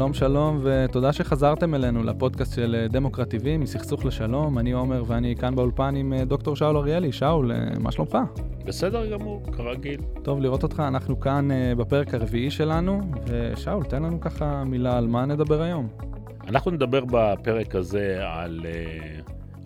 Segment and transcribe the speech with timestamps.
[0.00, 4.58] שלום שלום, ותודה שחזרתם אלינו לפודקאסט של אה, דמוקרט TV, מסכסוך לשלום.
[4.58, 7.12] אני עומר ואני כאן באולפן עם אה, דוקטור שאול אריאלי.
[7.12, 8.18] שאול, אה, מה שלומך?
[8.64, 10.00] בסדר גמור, כרגיל.
[10.22, 15.26] טוב לראות אותך, אנחנו כאן בפרק הרביעי שלנו, ושאול, תן לנו ככה מילה על מה
[15.26, 15.88] נדבר היום.
[16.48, 18.60] אנחנו נדבר בפרק הזה על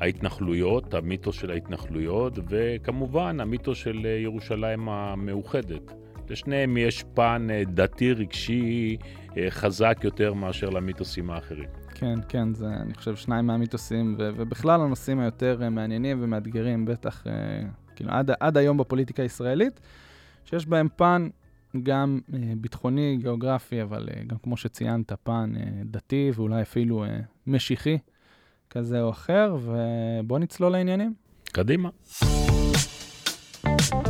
[0.01, 5.93] ההתנחלויות, המיתוס של ההתנחלויות, וכמובן המיתוס של ירושלים המאוחדת.
[6.31, 8.97] לשניהם יש פן דתי רגשי
[9.49, 11.69] חזק יותר מאשר למיתוסים האחרים.
[11.95, 17.25] כן, כן, זה, אני חושב, שניים מהמיתוסים, ו- ובכלל הנושאים היותר אה, מעניינים ומאתגרים, בטח,
[17.97, 19.81] כאילו, עד, עד היום בפוליטיקה הישראלית,
[20.45, 21.29] שיש בהם פן
[21.83, 22.21] גם
[22.57, 25.53] ביטחוני, גיאוגרפי, אבל גם כמו שציינת, פן
[25.85, 27.05] דתי ואולי אפילו
[27.47, 27.99] משיחי
[28.71, 31.15] כזה או אחר, ובואו נצלול לעניינים.
[31.53, 31.89] קדימה.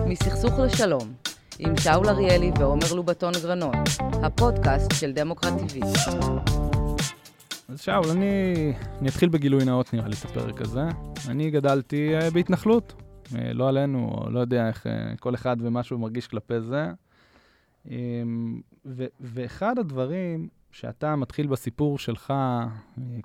[0.07, 1.13] מסכסוך לשלום,
[1.59, 5.85] עם שאול אריאלי ועומר לובטון גרנון, הפודקאסט של דמוקרט TV.
[7.69, 8.55] אז שאול, אני,
[9.01, 10.83] אני אתחיל בגילוי נאות נראה לי את הפרק הזה.
[11.29, 12.95] אני גדלתי uh, בהתנחלות,
[13.27, 16.91] uh, לא עלינו, לא יודע איך uh, כל אחד ומה שהוא מרגיש כלפי זה.
[17.87, 17.91] Um,
[18.87, 22.35] ו- ואחד הדברים שאתה מתחיל בסיפור שלך,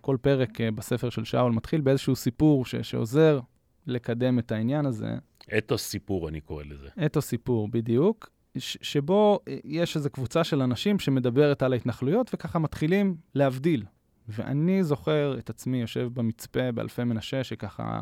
[0.02, 3.40] כל פרק בספר של שאול מתחיל באיזשהו סיפור ש- שעוזר
[3.88, 5.16] לקדם את העניין הזה.
[5.58, 6.88] אתוס סיפור, אני קורא לזה.
[7.06, 8.30] אתוס סיפור, בדיוק.
[8.58, 13.86] ש- שבו אה, יש איזו קבוצה של אנשים שמדברת על ההתנחלויות, וככה מתחילים להבדיל.
[14.28, 18.02] ואני זוכר את עצמי יושב במצפה באלפי מנשה, שככה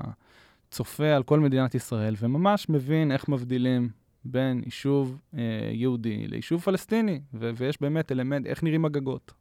[0.71, 3.89] צופה על כל מדינת ישראל, וממש מבין איך מבדילים
[4.25, 5.39] בין יישוב אה,
[5.71, 9.33] יהודי ליישוב פלסטיני, ו- ויש באמת אלמנט, איך נראים הגגות.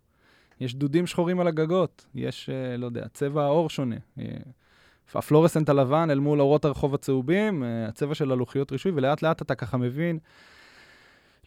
[0.61, 3.97] יש דודים שחורים על הגגות, יש, אה, לא יודע, צבע העור שונה.
[4.19, 4.25] אה,
[5.15, 9.55] הפלורסנט הלבן אל מול אורות הרחוב הצהובים, אה, הצבע של הלוחיות רישוי, ולאט לאט אתה
[9.55, 10.19] ככה מבין,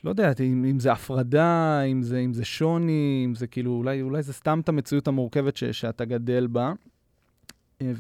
[0.03, 4.01] לא יודע, אם, אם זה הפרדה, אם זה, אם זה שוני, אם זה כאילו, אולי,
[4.01, 6.73] אולי זה סתם את המציאות המורכבת ש, שאתה גדל בה.
[7.81, 7.91] אה,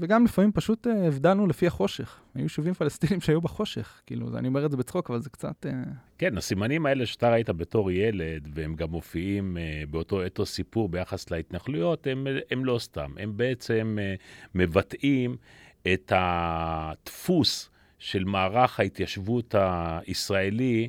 [0.00, 2.20] וגם לפעמים פשוט אה, הבדלנו לפי החושך.
[2.34, 4.02] היו יישובים פלסטינים שהיו בחושך.
[4.06, 5.66] כאילו, אני אומר את זה בצחוק, אבל זה קצת...
[5.66, 5.72] אה,
[6.18, 9.56] כן, הסימנים האלה שאתה ראית בתור ילד, והם גם מופיעים
[9.90, 13.10] באותו אתוס סיפור ביחס להתנחלויות, הם, הם לא סתם.
[13.18, 13.98] הם בעצם
[14.54, 15.36] מבטאים
[15.92, 20.88] את הדפוס של מערך ההתיישבות הישראלי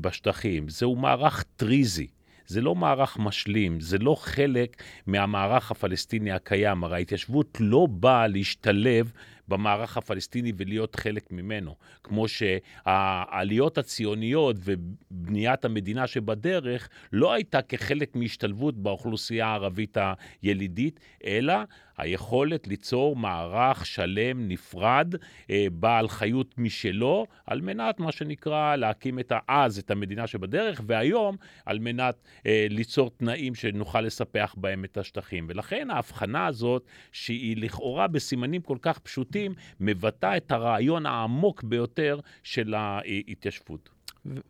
[0.00, 0.68] בשטחים.
[0.68, 2.06] זהו מערך טריזי.
[2.48, 6.84] זה לא מערך משלים, זה לא חלק מהמערך הפלסטיני הקיים.
[6.84, 9.12] הרי ההתיישבות לא באה להשתלב
[9.48, 11.74] במערך הפלסטיני ולהיות חלק ממנו.
[12.04, 19.96] כמו שהעליות הציוניות ובניית המדינה שבדרך לא הייתה כחלק מהשתלבות באוכלוסייה הערבית
[20.42, 21.54] הילידית, אלא
[21.98, 25.14] היכולת ליצור מערך שלם, נפרד,
[25.50, 31.36] אה, בעל חיות משלו, על מנת, מה שנקרא, להקים את אז את המדינה שבדרך, והיום,
[31.66, 32.14] על מנת
[32.46, 35.46] אה, ליצור תנאים שנוכל לספח בהם את השטחים.
[35.48, 42.74] ולכן ההבחנה הזאת, שהיא לכאורה בסימנים כל כך פשוטים, מבטא את הרעיון העמוק ביותר של
[42.74, 43.88] ההתיישבות.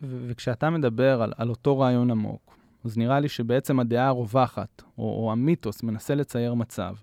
[0.02, 5.32] וכשאתה מדבר על, על אותו רעיון עמוק, אז נראה לי שבעצם הדעה הרווחת, או, או
[5.32, 6.94] המיתוס, מנסה לצייר מצב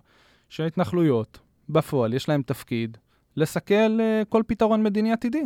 [0.55, 1.39] שההתנחלויות,
[1.69, 2.97] בפועל, יש להם תפקיד
[3.38, 5.43] לסכל uh, כל פתרון מדיני עתידי.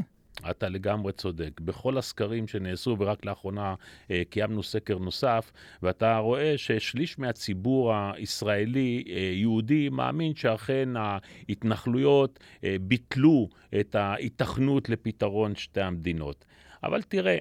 [0.50, 1.62] אתה לגמרי צודק.
[1.62, 3.76] בכל הסקרים שנעשו, ורק לאחרונה
[4.12, 5.52] אה, קיימנו סקר נוסף,
[5.84, 13.50] ואתה רואה ששליש מהציבור הישראלי, אה, מאמין שאכן ההתנחלויות אה, ביטלו
[13.80, 16.46] את ההיתכנות לפתרון שתי המדינות.
[16.84, 17.38] אבל תראה,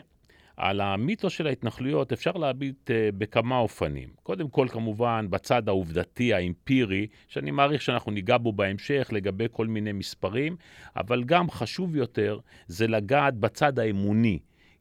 [0.58, 4.08] על המיתוס של ההתנחלויות אפשר להביט uh, בכמה אופנים.
[4.22, 9.92] קודם כל, כמובן, בצד העובדתי, האמפירי, שאני מעריך שאנחנו ניגע בו בהמשך לגבי כל מיני
[9.92, 10.56] מספרים,
[10.96, 14.38] אבל גם חשוב יותר זה לגעת בצד האמוני,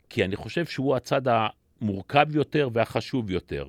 [0.10, 3.68] כי אני חושב שהוא הצד המורכב יותר והחשוב יותר.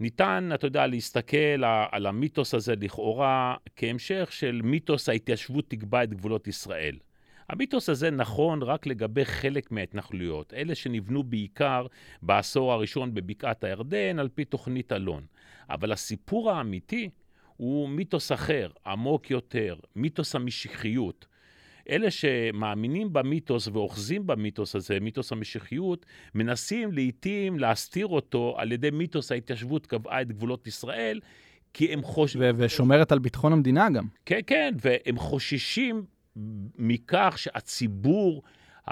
[0.00, 6.48] ניתן, אתה יודע, להסתכל על המיתוס הזה לכאורה כהמשך של מיתוס ההתיישבות תקבע את גבולות
[6.48, 6.96] ישראל.
[7.48, 11.86] המיתוס הזה נכון רק לגבי חלק מההתנחלויות, אלה שנבנו בעיקר
[12.22, 15.26] בעשור הראשון בבקעת הירדן על פי תוכנית אלון.
[15.70, 17.10] אבל הסיפור האמיתי
[17.56, 21.26] הוא מיתוס אחר, עמוק יותר, מיתוס המשיחיות.
[21.90, 29.32] אלה שמאמינים במיתוס ואוחזים במיתוס הזה, מיתוס המשיחיות, מנסים לעתים להסתיר אותו על ידי מיתוס
[29.32, 31.20] ההתיישבות קבעה את גבולות ישראל,
[31.74, 32.54] כי הם חושבים...
[32.56, 34.06] ושומרת על ביטחון המדינה גם.
[34.26, 36.04] כן, כן, והם חוששים
[36.78, 38.42] מכך שהציבור,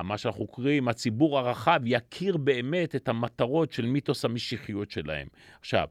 [0.04, 5.28] מה שאנחנו קוראים, הציבור הרחב, יכיר באמת את המטרות של מיתוס המשיחיות שלהם.
[5.60, 5.88] עכשיו,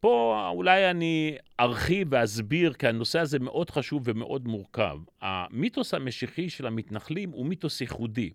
[0.00, 4.98] פה אולי אני ארחיב ואסביר, כי הנושא הזה מאוד חשוב ומאוד מורכב.
[5.20, 8.30] המיתוס המשיחי של המתנחלים הוא מיתוס ייחודי.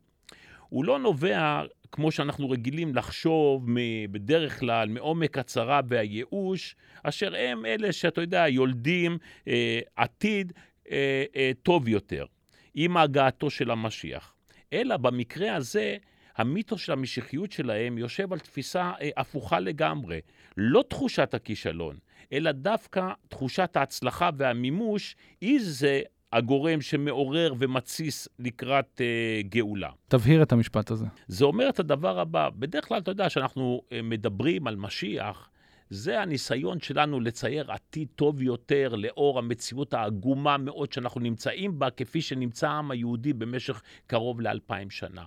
[0.70, 1.62] הוא לא נובע,
[1.92, 3.66] כמו שאנחנו רגילים לחשוב
[4.12, 9.18] בדרך כלל, מעומק הצרה והייאוש, אשר הם אלה שאתה יודע, יולדים
[9.48, 10.54] אה, עתיד
[10.92, 12.26] אה, אה, טוב יותר,
[12.74, 14.36] עם הגעתו של המשיח.
[14.74, 15.98] אלא במקרה הזה,
[16.38, 20.20] המיתוס של המשיחיות שלהם יושב על תפיסה אה, הפוכה לגמרי.
[20.58, 21.98] לא תחושת הכישלון,
[22.34, 26.02] אלא דווקא תחושת ההצלחה והמימוש, היא זה
[26.34, 29.90] הגורם שמעורר ומתסיס לקראת אה, גאולה.
[30.08, 31.06] תבהיר את המשפט הזה.
[31.28, 35.50] זה אומר את הדבר הבא, בדרך כלל אתה יודע שאנחנו אה, מדברים על משיח,
[35.90, 42.22] זה הניסיון שלנו לצייר עתיד טוב יותר לאור המציאות העגומה מאוד שאנחנו נמצאים בה, כפי
[42.22, 45.24] שנמצא העם היהודי במשך קרוב לאלפיים שנה.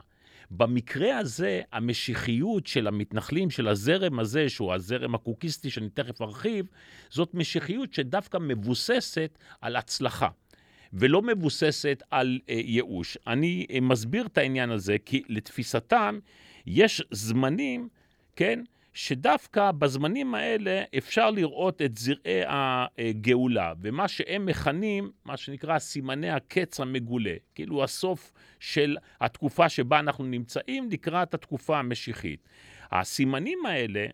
[0.51, 6.67] במקרה הזה, המשיחיות של המתנחלים, של הזרם הזה, שהוא הזרם הקוקיסטי שאני תכף ארחיב,
[7.11, 10.29] זאת משיחיות שדווקא מבוססת על הצלחה.
[10.93, 13.19] ולא מבוססת על אה, ייאוש.
[13.27, 16.19] אני אה, מסביר את העניין הזה, כי לתפיסתם
[16.67, 17.89] יש זמנים,
[18.37, 18.61] כן,
[18.95, 26.81] שדווקא בזמנים האלה אפשר לראות את זרעי הגאולה, ומה שהם מכנים, מה שנקרא סימני הקץ
[26.81, 32.49] המגולה, כאילו הסוף של התקופה שבה אנחנו נמצאים לקראת התקופה המשיחית.
[32.93, 34.07] הסימנים האלה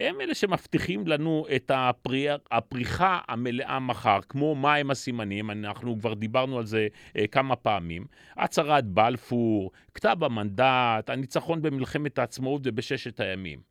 [0.00, 6.58] הם אלה שמבטיחים לנו את הפריח, הפריחה המלאה מחר, כמו מהם הסימנים, אנחנו כבר דיברנו
[6.58, 8.04] על זה אה, כמה פעמים,
[8.36, 13.67] הצהרת בלפור, כתב המנדט, הניצחון במלחמת העצמאות ובששת הימים.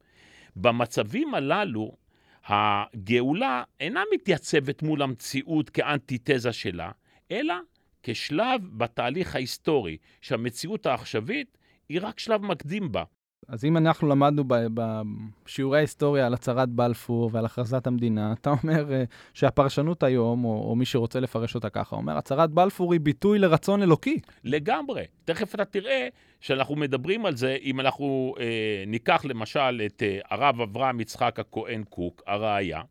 [0.62, 1.98] במצבים הללו,
[2.46, 6.92] הגאולה אינה מתייצבת מול המציאות כאנטיתזה שלה,
[7.32, 7.56] אלא
[8.04, 11.58] כשלב בתהליך ההיסטורי, שהמציאות העכשווית
[11.90, 13.04] היא רק שלב מקדים בה.
[13.48, 19.04] אז אם אנחנו למדנו בשיעורי ההיסטוריה על הצהרת בלפור ועל הכרזת המדינה, אתה אומר אה,
[19.34, 23.84] שהפרשנות היום, או, או מי שרוצה לפרש אותה ככה, אומר, הצהרת בלפור היא ביטוי לרצון
[23.84, 24.20] אלוקי.
[24.44, 25.04] לגמרי.
[25.26, 26.08] תכף אתה תראה
[26.40, 31.84] שאנחנו מדברים על זה, אם אנחנו אה, ניקח למשל את אה, הרב אברהם יצחק הכהן
[31.84, 32.82] קוק, הראיה,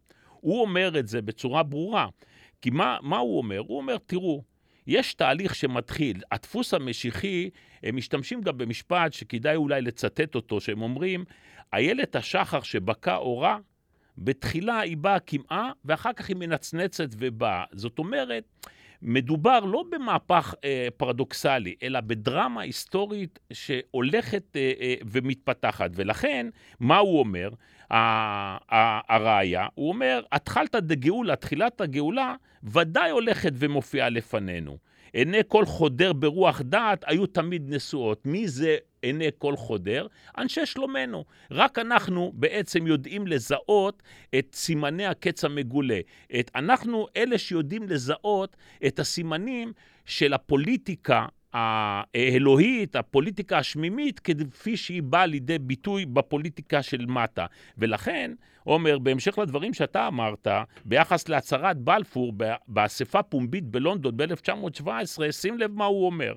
[0.40, 2.06] הוא אומר את זה בצורה ברורה.
[2.62, 3.58] כי מה, מה הוא אומר?
[3.58, 4.43] הוא אומר, תראו,
[4.86, 7.50] יש תהליך שמתחיל, הדפוס המשיחי,
[7.82, 11.24] הם משתמשים גם במשפט שכדאי אולי לצטט אותו, שהם אומרים,
[11.72, 13.58] איילת השחר שבקע אורה,
[14.18, 17.64] בתחילה היא באה קמעה, ואחר כך היא מנצנצת ובאה.
[17.72, 18.44] זאת אומרת,
[19.02, 25.90] מדובר לא במהפך אה, פרדוקסלי, אלא בדרמה היסטורית שהולכת אה, אה, ומתפתחת.
[25.94, 26.46] ולכן,
[26.80, 27.48] מה הוא אומר?
[27.90, 32.34] הראיה, הוא אומר, התחלת דגאולה, תחילת הגאולה,
[32.64, 34.78] ודאי הולכת ומופיעה לפנינו.
[35.12, 38.26] עיני כל חודר ברוח דעת היו תמיד נשואות.
[38.26, 40.06] מי זה עיני כל חודר?
[40.38, 41.24] אנשי שלומנו.
[41.50, 44.02] רק אנחנו בעצם יודעים לזהות
[44.38, 46.00] את סימני הקץ המגולה.
[46.40, 48.56] את, אנחנו אלה שיודעים לזהות
[48.86, 49.72] את הסימנים
[50.06, 51.26] של הפוליטיקה
[51.56, 57.47] האלוהית, הפוליטיקה השמימית, כפי שהיא באה לידי ביטוי בפוליטיקה של מטה.
[57.79, 58.31] ולכן,
[58.64, 60.49] עומר, בהמשך לדברים שאתה אמרת,
[60.85, 62.32] ביחס להצהרת בלפור
[62.69, 66.35] באספה פומבית בלונדון ב-1917, שים לב מה הוא אומר.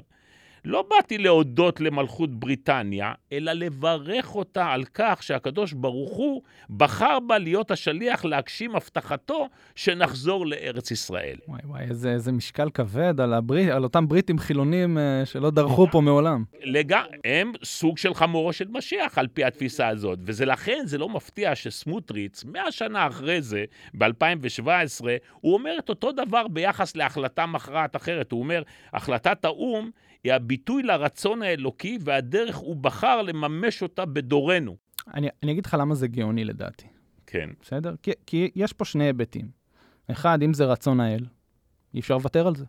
[0.66, 7.38] לא באתי להודות למלכות בריטניה, אלא לברך אותה על כך שהקדוש ברוך הוא בחר בה
[7.38, 11.38] להיות השליח להגשים הבטחתו שנחזור לארץ ישראל.
[11.48, 15.88] וואי וואי, איזה, איזה משקל כבד על, הברית, על אותם בריטים חילונים uh, שלא דרכו
[15.92, 16.44] פה מעולם.
[16.64, 16.96] לג...
[17.26, 22.44] הם סוג של חמורו של משיח על פי התפיסה הזאת, ולכן זה לא מפתיע שסמוטריץ,
[22.44, 25.06] מאה שנה אחרי זה, ב-2017,
[25.42, 28.32] הוא אומר את אותו דבר ביחס להחלטה מכרעת אחרת.
[28.32, 28.64] הוא אומר,
[28.94, 29.90] החלטת האו"ם
[30.24, 34.78] היא הביטוי לרצון האלוקי, והדרך הוא בחר לממש אותה בדורנו.
[35.14, 36.88] אני, אני אגיד לך למה זה גאוני לדעתי.
[37.28, 37.50] כן.
[37.62, 37.96] בסדר?
[38.04, 39.50] כי, כי יש פה שני היבטים.
[40.12, 41.26] אחד, אם זה רצון האל,
[41.94, 42.66] אי אפשר לוותר על זה.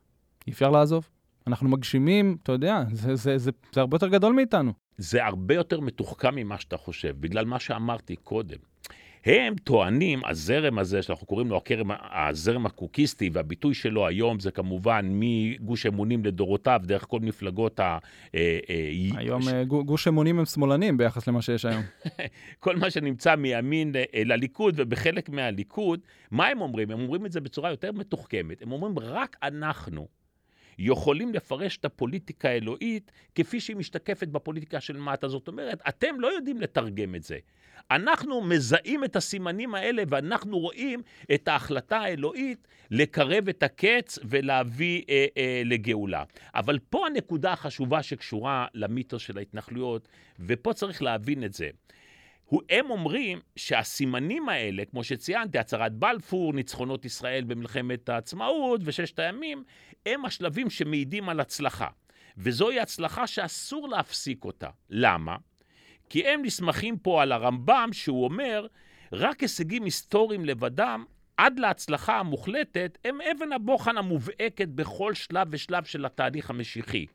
[0.46, 1.08] אי אפשר לעזוב.
[1.46, 4.72] אנחנו מגשימים, אתה יודע, זה, זה, זה, זה הרבה יותר גדול מאיתנו.
[4.98, 8.58] זה הרבה יותר מתוחכם ממה שאתה חושב, בגלל מה שאמרתי קודם.
[9.24, 15.06] הם טוענים, הזרם הזה, שאנחנו קוראים לו הקרם, הזרם הקוקיסטי, והביטוי שלו היום זה כמובן
[15.10, 17.98] מגוש אמונים לדורותיו, דרך כל מפלגות ה...
[18.34, 19.48] אה, אה, היום ש...
[19.48, 21.82] אה, גוש אמונים הם שמאלנים ביחס למה שיש היום.
[22.60, 26.00] כל מה שנמצא מימין לליכוד, ובחלק מהליכוד,
[26.30, 26.90] מה הם אומרים?
[26.90, 28.62] הם אומרים את זה בצורה יותר מתוחכמת.
[28.62, 30.19] הם אומרים, רק אנחנו,
[30.80, 35.28] יכולים לפרש את הפוליטיקה האלוהית כפי שהיא משתקפת בפוליטיקה של מטה.
[35.28, 37.38] זאת אומרת, אתם לא יודעים לתרגם את זה.
[37.90, 41.02] אנחנו מזהים את הסימנים האלה ואנחנו רואים
[41.34, 46.24] את ההחלטה האלוהית לקרב את הקץ ולהביא אה, אה, לגאולה.
[46.54, 50.08] אבל פה הנקודה החשובה שקשורה למיתוס של ההתנחלויות,
[50.40, 51.68] ופה צריך להבין את זה.
[52.70, 59.64] הם אומרים שהסימנים האלה, כמו שציינתי, הצהרת בלפור, ניצחונות ישראל במלחמת העצמאות וששת הימים,
[60.06, 61.88] הם השלבים שמעידים על הצלחה.
[62.36, 64.68] וזוהי הצלחה שאסור להפסיק אותה.
[64.90, 65.36] למה?
[66.08, 68.66] כי הם נסמכים פה על הרמב"ם, שהוא אומר,
[69.12, 71.04] רק הישגים היסטוריים לבדם,
[71.36, 77.06] עד להצלחה המוחלטת, הם אבן הבוחן המובהקת בכל שלב ושלב של התהליך המשיחי.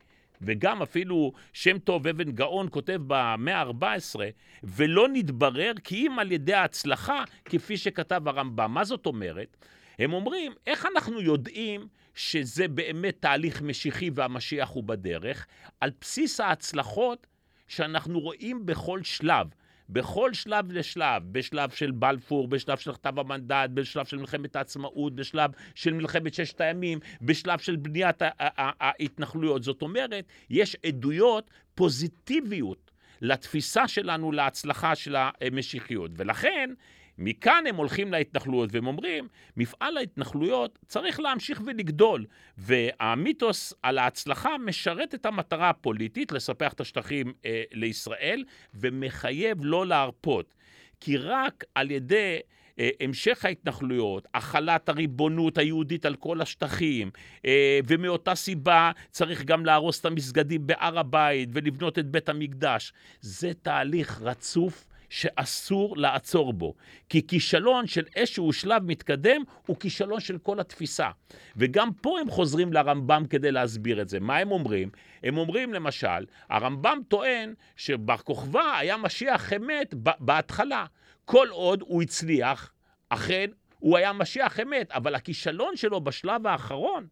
[0.42, 4.20] וגם אפילו שם טוב אבן גאון כותב במאה ה-14,
[4.64, 8.74] ולא נתברר כי אם על ידי ההצלחה, כפי שכתב הרמב"ם.
[8.74, 9.56] מה זאת אומרת?
[9.98, 15.46] הם אומרים, איך אנחנו יודעים שזה באמת תהליך משיחי והמשיח הוא בדרך?
[15.80, 17.26] על בסיס ההצלחות
[17.68, 19.46] שאנחנו רואים בכל שלב.
[19.88, 25.50] בכל שלב ושלב, בשלב של בלפור, בשלב של כתב המנדט, בשלב של מלחמת העצמאות, בשלב
[25.74, 29.62] של מלחמת ששת הימים, בשלב של בניית ההתנחלויות.
[29.62, 32.90] זאת אומרת, יש עדויות פוזיטיביות
[33.20, 36.10] לתפיסה שלנו להצלחה של המשיחיות.
[36.16, 36.70] ולכן,
[37.18, 42.24] מכאן הם הולכים להתנחלויות והם אומרים, מפעל ההתנחלויות צריך להמשיך ולגדול,
[42.58, 48.44] והמיתוס על ההצלחה משרת את המטרה הפוליטית, לספח את השטחים אה, לישראל,
[48.74, 50.54] ומחייב לא להרפות.
[51.00, 52.38] כי רק על ידי
[52.78, 57.10] אה, המשך ההתנחלויות, החלת הריבונות היהודית על כל השטחים,
[57.46, 62.92] אה, ומאותה סיבה צריך גם להרוס את המסגדים בהר הבית ולבנות את בית המקדש.
[63.20, 64.85] זה תהליך רצוף.
[65.10, 66.74] שאסור לעצור בו.
[67.08, 71.10] כי כישלון של איזשהו שלב מתקדם הוא כישלון של כל התפיסה.
[71.56, 74.20] וגם פה הם חוזרים לרמב"ם כדי להסביר את זה.
[74.20, 74.90] מה הם אומרים?
[75.22, 80.84] הם אומרים למשל, הרמב"ם טוען שבר כוכבא היה משיח אמת בהתחלה.
[81.24, 82.72] כל עוד הוא הצליח,
[83.08, 87.06] אכן הוא היה משיח אמת, אבל הכישלון שלו בשלב האחרון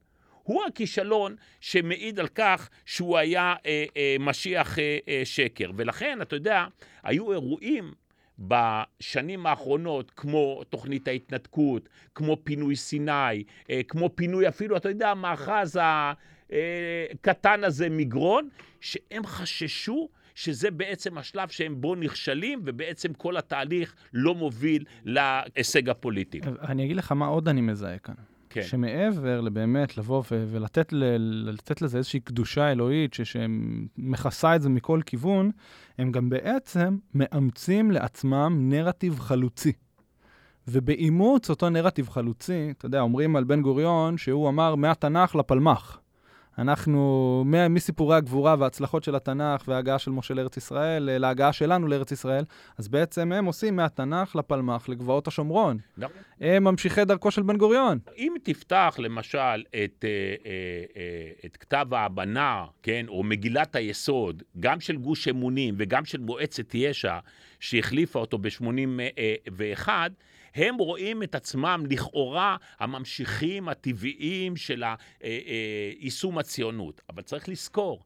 [0.44, 5.70] הוא הכישלון שמעיד על כך שהוא היה אה, אה, משיח אה, אה, שקר.
[5.76, 6.66] ולכן, אתה יודע,
[7.02, 7.92] היו אירועים
[8.38, 15.80] בשנים האחרונות, כמו תוכנית ההתנתקות, כמו פינוי סיני, אה, כמו פינוי אפילו, אתה יודע, המאחז
[16.50, 18.48] הקטן אה, הזה מגרון,
[18.80, 26.40] שהם חששו שזה בעצם השלב שהם בו נכשלים, ובעצם כל התהליך לא מוביל להישג הפוליטי.
[26.68, 28.14] אני אגיד לך מה עוד אני מזהה כאן.
[28.54, 28.62] כן.
[28.62, 34.68] שמעבר לבאמת לבוא ו- ולתת ל- לתת לזה איזושהי קדושה אלוהית ש- שמכסה את זה
[34.68, 35.50] מכל כיוון,
[35.98, 39.72] הם גם בעצם מאמצים לעצמם נרטיב חלוצי.
[40.68, 45.98] ובאימוץ אותו נרטיב חלוצי, אתה יודע, אומרים על בן גוריון שהוא אמר מהתנ"ך לפלמ"ח.
[46.58, 52.12] אנחנו, מסיפורי הגבורה וההצלחות של התנ"ך וההגעה של משה לארץ ישראל, אה, להגעה שלנו לארץ
[52.12, 52.44] ישראל,
[52.78, 55.78] אז בעצם הם עושים מהתנ"ך לפלמ"ח, לגבעות השומרון.
[55.98, 56.16] נכון.
[56.40, 57.98] הם ממשיכי דרכו של בן גוריון.
[58.16, 59.38] אם תפתח למשל
[59.84, 66.04] את, אה, אה, את כתב ההבנה, כן, או מגילת היסוד, גם של גוש אמונים וגם
[66.04, 67.18] של מועצת יש"ע,
[67.60, 69.88] שהחליפה אותו ב-81,
[70.54, 74.94] הם רואים את עצמם לכאורה הממשיכים הטבעיים של אה,
[75.24, 77.00] אה, יישום הציונות.
[77.10, 78.04] אבל צריך לזכור,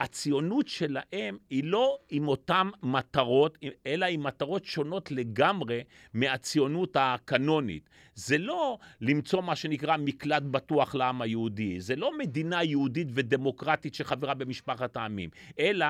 [0.00, 5.82] הציונות שלהם היא לא עם אותן מטרות, אלא עם מטרות שונות לגמרי
[6.14, 7.90] מהציונות הקנונית.
[8.14, 14.34] זה לא למצוא מה שנקרא מקלט בטוח לעם היהודי, זה לא מדינה יהודית ודמוקרטית שחברה
[14.34, 15.86] במשפחת העמים, אלא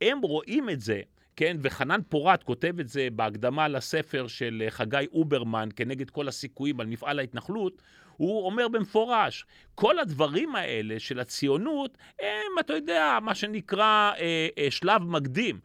[0.00, 1.02] הם רואים את זה.
[1.36, 6.80] כן, וחנן פורת כותב את זה בהקדמה לספר של אה, חגי אוברמן כנגד כל הסיכויים
[6.80, 7.82] על מפעל ההתנחלות,
[8.16, 14.70] הוא אומר במפורש, כל הדברים האלה של הציונות הם, אתה יודע, מה שנקרא אה, אה,
[14.70, 15.60] שלב מקדים.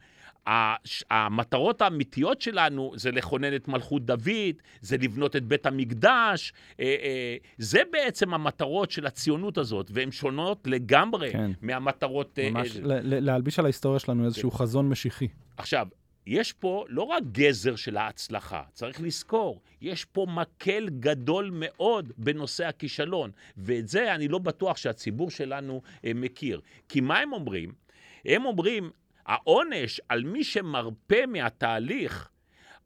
[1.12, 7.38] המטרות האמיתיות שלנו זה לכונן את מלכות דוד, זה לבנות את בית המקדש, אה, אה,
[7.58, 11.52] זה בעצם המטרות של הציונות הזאת, והן שונות לגמרי כן.
[11.62, 12.40] מהמטרות...
[12.52, 14.58] ממש, להלביש על ההיסטוריה שלנו איזשהו כן.
[14.58, 15.28] חזון משיחי.
[15.58, 15.88] עכשיו,
[16.28, 22.66] יש פה לא רק גזר של ההצלחה, צריך לזכור, יש פה מקל גדול מאוד בנושא
[22.68, 26.62] הכישלון, ואת זה אני לא בטוח שהציבור שלנו מכיר.
[26.90, 27.72] כי מה הם אומרים?
[28.26, 28.92] הם אומרים,
[29.26, 32.30] העונש על מי שמרפה מהתהליך,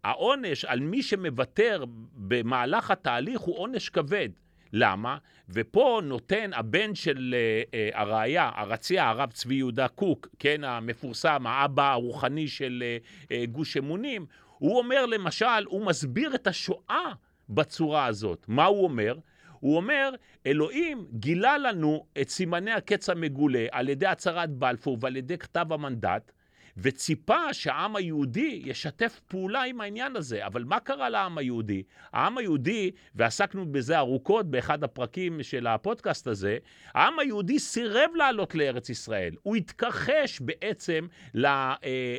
[0.03, 4.29] העונש על מי שמוותר במהלך התהליך הוא עונש כבד.
[4.73, 5.17] למה?
[5.49, 11.91] ופה נותן הבן של uh, uh, הראייה, הרציע, הרב צבי יהודה קוק, כן, המפורסם, האבא
[11.91, 14.25] הרוחני של uh, uh, גוש אמונים,
[14.57, 17.11] הוא אומר למשל, הוא מסביר את השואה
[17.49, 18.45] בצורה הזאת.
[18.47, 19.15] מה הוא אומר?
[19.59, 20.09] הוא אומר,
[20.45, 26.31] אלוהים גילה לנו את סימני הקץ המגולה על ידי הצהרת בלפור ועל ידי כתב המנדט,
[26.77, 30.45] וציפה שהעם היהודי ישתף פעולה עם העניין הזה.
[30.45, 31.83] אבל מה קרה לעם היהודי?
[32.13, 36.57] העם היהודי, ועסקנו בזה ארוכות באחד הפרקים של הפודקאסט הזה,
[36.93, 39.33] העם היהודי סירב לעלות לארץ ישראל.
[39.43, 41.07] הוא התכחש בעצם
[41.45, 41.75] אה,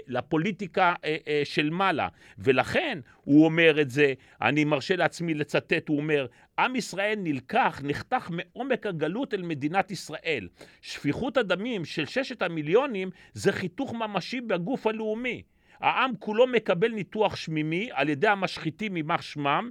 [0.07, 2.09] לפוליטיקה אה, אה, של מעלה.
[2.39, 6.27] ולכן הוא אומר את זה, אני מרשה לעצמי לצטט, הוא אומר,
[6.63, 10.49] עם ישראל נלקח, נחתך מעומק הגלות אל מדינת ישראל.
[10.83, 15.43] שפיכות הדמים של ששת המיליונים זה חיתוך ממשי בגוף הלאומי.
[15.81, 19.71] העם כולו מקבל ניתוח שמימי על ידי המשחיתים יימח שמם.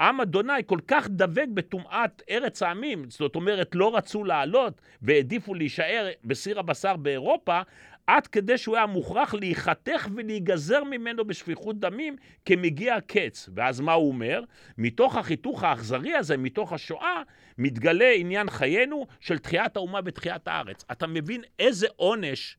[0.00, 6.08] עם אדוני כל כך דבק בטומאת ארץ העמים, זאת אומרת לא רצו לעלות והעדיפו להישאר
[6.24, 7.60] בסיר הבשר באירופה,
[8.06, 13.48] עד כדי שהוא היה מוכרח להיחתך ולהיגזר ממנו בשפיכות דמים כמגיע הקץ.
[13.54, 14.42] ואז מה הוא אומר?
[14.78, 17.22] מתוך החיתוך האכזרי הזה, מתוך השואה,
[17.58, 20.84] מתגלה עניין חיינו של תחיית האומה ותחיית הארץ.
[20.92, 22.56] אתה מבין איזה עונש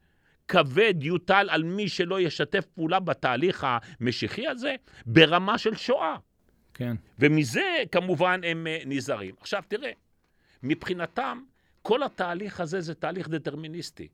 [0.48, 4.76] כבד יוטל על מי שלא ישתף פעולה בתהליך המשיחי הזה?
[5.06, 6.16] ברמה של שואה.
[6.74, 6.96] כן.
[7.20, 9.36] ומזה כמובן הם אה, נזהרים.
[9.40, 9.92] עכשיו תראה,
[10.64, 11.42] מבחינתם
[11.82, 14.08] כל התהליך הזה זה תהליך דטרמיניסטי.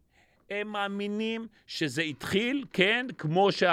[0.49, 3.69] הם מאמינים שזה התחיל, כן, כמו שהשמש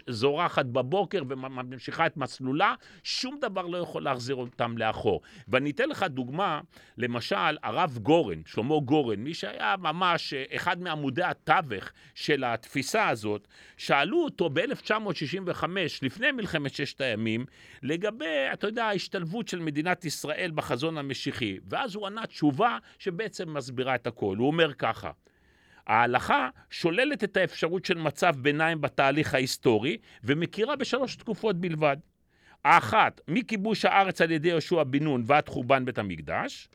[0.00, 5.20] אה, אה, זורחת בבוקר וממשיכה את מסלולה, שום דבר לא יכול להחזיר אותם לאחור.
[5.48, 6.60] ואני אתן לך דוגמה,
[6.98, 13.48] למשל, הרב גורן, שלמה גורן, מי שהיה ממש אה, אחד מעמודי התווך של התפיסה הזאת,
[13.76, 15.64] שאלו אותו ב-1965,
[16.02, 17.44] לפני מלחמת ששת הימים,
[17.82, 21.58] לגבי, אתה יודע, ההשתלבות של מדינת ישראל בחזון המשיחי.
[21.68, 23.77] ואז הוא ענה תשובה שבעצם מסבירה.
[23.78, 24.36] מסבירה את הכל.
[24.38, 25.10] הוא אומר ככה,
[25.86, 31.96] ההלכה שוללת את האפשרות של מצב ביניים בתהליך ההיסטורי ומכירה בשלוש תקופות בלבד.
[32.64, 36.68] האחת, מכיבוש הארץ על ידי יהושע בן נון ועד חורבן בית המקדש.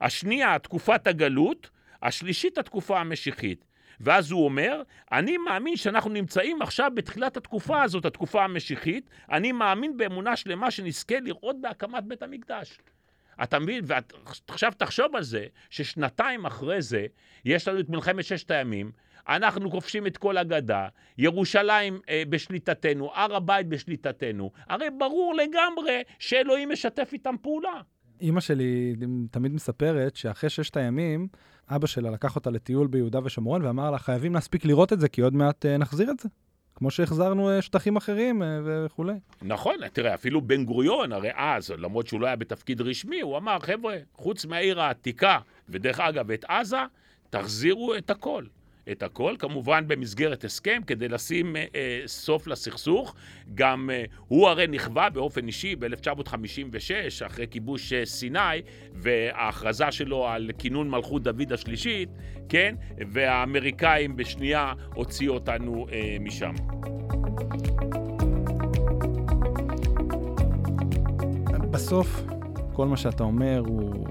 [0.00, 1.70] השנייה, תקופת הגלות.
[2.02, 3.64] השלישית, התקופה המשיחית.
[4.00, 9.10] ואז הוא אומר, אני מאמין שאנחנו נמצאים עכשיו בתחילת התקופה הזאת, התקופה המשיחית.
[9.32, 12.78] אני מאמין באמונה שלמה שנזכה לראות בהקמת בית המקדש.
[13.42, 13.84] אתה מבין?
[13.86, 17.06] ועכשיו תחשוב על זה, ששנתיים אחרי זה,
[17.44, 18.92] יש לנו את מלחמת ששת הימים,
[19.28, 24.50] אנחנו כובשים את כל הגדה, ירושלים אה, בשליטתנו, הר הבית בשליטתנו.
[24.68, 27.80] הרי ברור לגמרי שאלוהים משתף איתם פעולה.
[28.20, 28.94] אימא שלי
[29.30, 31.28] תמיד מספרת שאחרי ששת הימים,
[31.68, 35.20] אבא שלה לקח אותה לטיול ביהודה ושומרון ואמר לה, חייבים להספיק לראות את זה, כי
[35.20, 36.28] עוד מעט אה, נחזיר את זה.
[36.78, 39.12] כמו שהחזרנו אה, שטחים אחרים אה, וכולי.
[39.42, 43.58] נכון, תראה, אפילו בן גוריון, הרי אז, למרות שהוא לא היה בתפקיד רשמי, הוא אמר,
[43.60, 45.38] חבר'ה, חוץ מהעיר העתיקה,
[45.68, 46.76] ודרך אגב, את עזה,
[47.30, 48.44] תחזירו את הכל.
[48.92, 53.14] את הכל, כמובן במסגרת הסכם, כדי לשים אה, אה, סוף לסכסוך.
[53.54, 58.38] גם אה, הוא הרי נכווה באופן אישי ב-1956, אחרי כיבוש אה, סיני,
[58.92, 62.08] וההכרזה שלו על כינון מלכות דוד השלישית,
[62.48, 62.74] כן?
[63.12, 66.54] והאמריקאים בשנייה הוציאו אותנו אה, משם.
[71.70, 72.22] בסוף,
[72.72, 74.06] כל מה שאתה אומר הוא...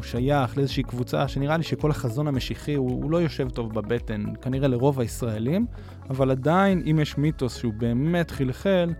[0.00, 4.24] הוא שייך לאיזושהי קבוצה שנראה לי שכל החזון המשיחי הוא, הוא לא יושב טוב בבטן,
[4.42, 5.66] כנראה לרוב הישראלים,
[6.10, 8.92] אבל עדיין, אם יש מיתוס שהוא באמת חלחל,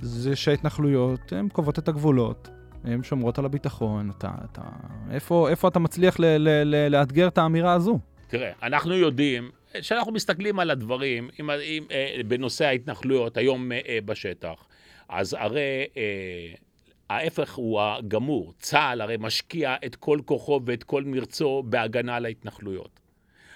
[0.00, 2.48] זה שההתנחלויות, הן קובעות את הגבולות,
[2.84, 4.10] הן שומרות על הביטחון.
[4.18, 4.62] אתה, אתה,
[5.10, 7.98] איפה, איפה אתה מצליח ל, ל, ל, לאתגר את האמירה הזו?
[8.28, 14.66] תראה, אנחנו יודעים, כשאנחנו מסתכלים על הדברים, עם, עם, אה, בנושא ההתנחלויות היום אה, בשטח,
[15.08, 16.02] אז הרי אה,
[17.10, 18.52] ההפך הוא הגמור.
[18.58, 23.00] צה"ל הרי משקיע את כל כוחו ואת כל מרצו בהגנה על ההתנחלויות.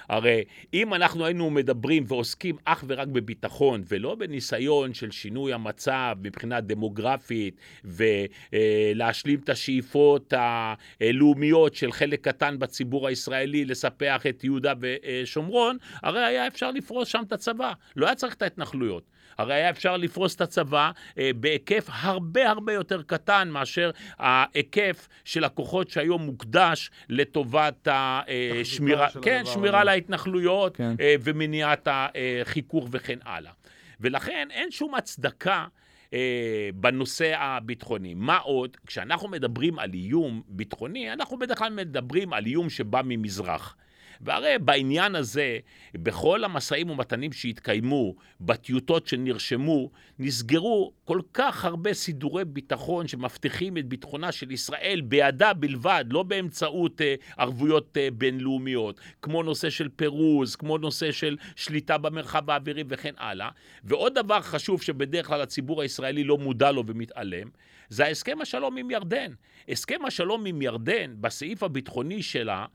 [0.08, 6.60] הרי אם אנחנו היינו מדברים ועוסקים אך ורק בביטחון ולא בניסיון של שינוי המצב מבחינה
[6.60, 16.24] דמוגרפית ולהשלים את השאיפות הלאומיות של חלק קטן בציבור הישראלי לספח את יהודה ושומרון, הרי
[16.24, 19.10] היה אפשר לפרוס שם את הצבא, לא היה צריך את ההתנחלויות.
[19.38, 25.44] הרי היה אפשר לפרוס את הצבא אה, בהיקף הרבה הרבה יותר קטן מאשר ההיקף של
[25.44, 30.94] הכוחות שהיום מוקדש לטובת השמירה, כן, שמירה להתנחלויות כן.
[31.00, 33.52] אה, ומניעת החיכוך וכן הלאה.
[34.00, 35.66] ולכן אין שום הצדקה
[36.12, 38.14] אה, בנושא הביטחוני.
[38.14, 38.76] מה עוד?
[38.86, 43.76] כשאנחנו מדברים על איום ביטחוני, אנחנו בדרך כלל מדברים על איום שבא ממזרח.
[44.20, 45.59] והרי בעניין הזה,
[45.94, 54.33] בכל המשאים ומתנים שהתקיימו, בטיוטות שנרשמו, נסגרו כל כך הרבה סידורי ביטחון שמבטיחים את ביטחונה
[54.33, 60.78] של ישראל בידה בלבד, לא באמצעות אה, ערבויות אה, בינלאומיות, כמו נושא של פירוז, כמו
[60.78, 63.48] נושא של שליטה במרחב האווירי וכן הלאה.
[63.85, 67.48] ועוד דבר חשוב שבדרך כלל הציבור הישראלי לא מודע לו ומתעלם,
[67.88, 69.33] זה ההסכם השלום עם ירדן.
[69.68, 72.66] הסכם השלום עם ירדן, בסעיף הביטחוני שלה,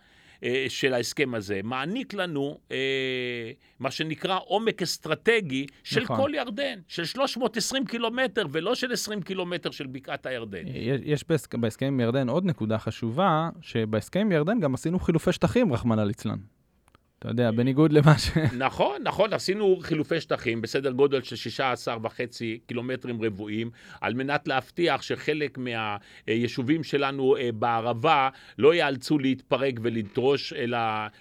[0.69, 6.17] של ההסכם הזה, מעניק לנו אה, מה שנקרא עומק אסטרטגי של נכון.
[6.17, 10.67] כל ירדן, של 320 קילומטר ולא של 20 קילומטר של בקעת הירדן.
[10.67, 15.73] יש, יש בהסכם עם ירדן עוד נקודה חשובה, שבהסכם עם ירדן גם עשינו חילופי שטחים,
[15.73, 16.37] רחמנא ליצלן.
[17.25, 18.37] אתה יודע, בניגוד למה ש...
[18.57, 25.01] נכון, נכון, עשינו חילופי שטחים בסדר גודל של 16 וחצי קילומטרים רבועים, על מנת להבטיח
[25.01, 30.77] שחלק מהיישובים שלנו אה, בערבה לא ייאלצו להתפרק ולדרוש, אלא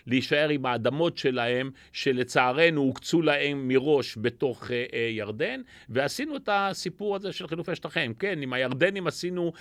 [0.06, 7.16] להישאר עם האדמות שלהם, שלצערנו הוקצו להם מראש בתוך אה, אה, ירדן, ועשינו את הסיפור
[7.16, 8.14] הזה של חילופי שטחים.
[8.14, 9.52] כן, עם הירדנים עשינו,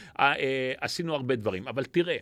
[0.81, 1.67] עשינו הרבה דברים.
[1.67, 2.17] אבל תראה,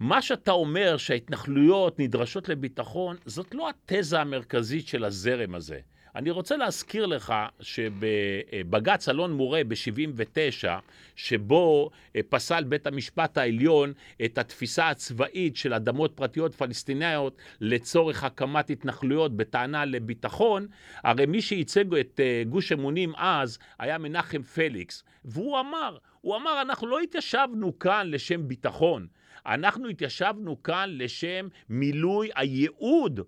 [0.00, 5.78] מה שאתה אומר שההתנחלויות נדרשות לביטחון, זאת לא התזה המרכזית של הזרם הזה.
[6.14, 10.68] אני רוצה להזכיר לך שבבג"ץ אלון מורה ב-79,
[11.16, 13.92] שבו אה, פסל בית המשפט העליון
[14.24, 20.66] את התפיסה הצבאית של אדמות פרטיות פלסטיניות לצורך הקמת התנחלויות בטענה לביטחון,
[21.04, 26.62] הרי מי שייצג את אה, גוש אמונים אז היה מנחם פליקס, והוא אמר, הוא אמר,
[26.62, 29.06] אנחנו לא התיישבנו כאן לשם ביטחון.
[29.50, 33.20] אנחנו התיישבנו כאן לשם מילוי הייעוד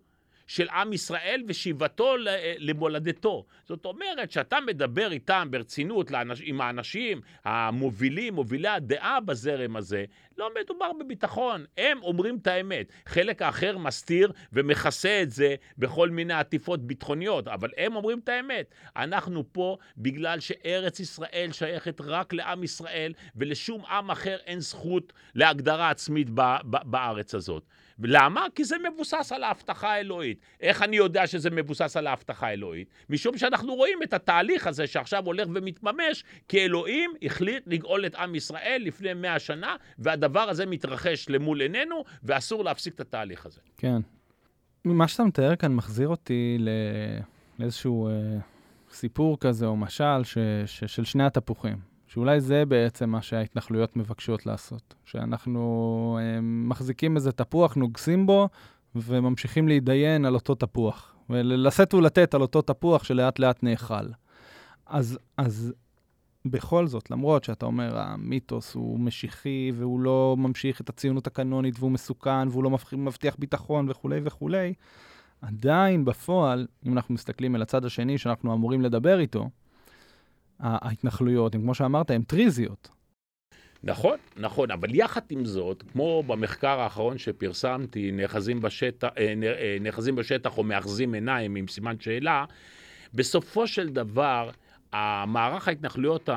[0.47, 2.15] של עם ישראל ושיבתו
[2.59, 3.45] למולדתו.
[3.69, 10.05] זאת אומרת, שאתה מדבר איתם ברצינות, לאנש, עם האנשים המובילים, מובילי הדעה בזרם הזה,
[10.39, 12.93] לא מדובר בביטחון, הם אומרים את האמת.
[13.07, 18.75] חלק האחר מסתיר ומכסה את זה בכל מיני עטיפות ביטחוניות, אבל הם אומרים את האמת.
[18.97, 25.91] אנחנו פה בגלל שארץ ישראל שייכת רק לעם ישראל, ולשום עם אחר אין זכות להגדרה
[25.91, 26.29] עצמית
[26.65, 27.67] בארץ הזאת.
[28.05, 28.47] למה?
[28.55, 30.41] כי זה מבוסס על ההבטחה האלוהית.
[30.61, 32.89] איך אני יודע שזה מבוסס על ההבטחה האלוהית?
[33.11, 38.35] משום שאנחנו רואים את התהליך הזה שעכשיו הולך ומתממש, כי אלוהים החליט לגאול את עם
[38.35, 43.61] ישראל לפני מאה שנה, והדבר הזה מתרחש למול עינינו, ואסור להפסיק את התהליך הזה.
[43.77, 44.01] כן.
[44.85, 46.73] מה שאתה מתאר כאן מחזיר אותי לא...
[47.59, 48.13] לאיזשהו אה,
[48.93, 50.39] סיפור כזה או משל ש...
[50.67, 50.85] ש...
[50.85, 51.92] של שני התפוחים.
[52.13, 54.95] שאולי זה בעצם מה שההתנחלויות מבקשות לעשות.
[55.05, 58.49] שאנחנו הם, אה, מחזיקים איזה תפוח, נוגסים בו,
[58.95, 61.15] וממשיכים להתדיין על אותו תפוח.
[61.31, 64.07] ולשאת ולתת על אותו תפוח שלאט לאט נאכל.
[64.87, 65.73] אז, אז
[66.45, 71.91] בכל זאת, למרות שאתה אומר, המיתוס הוא משיחי, והוא לא ממשיך את הציונות הקנונית, והוא
[71.91, 74.75] מסוכן, והוא לא מבטיח ביטחון וכולי וכולי,
[75.43, 79.49] עדיין בפועל, אם אנחנו מסתכלים אל הצד השני שאנחנו אמורים לדבר איתו,
[80.63, 82.89] ההתנחלויות, הם, כמו שאמרת, הן טריזיות.
[83.85, 90.17] נכון, נכון, אבל יחד עם זאת, כמו במחקר האחרון שפרסמתי, נאחזים בשטח, אה, אה, נאחזים
[90.17, 92.45] בשטח או מאחזים עיניים עם סימן שאלה,
[93.15, 94.51] בסופו של דבר,
[94.93, 96.29] המערך ההתנחלויות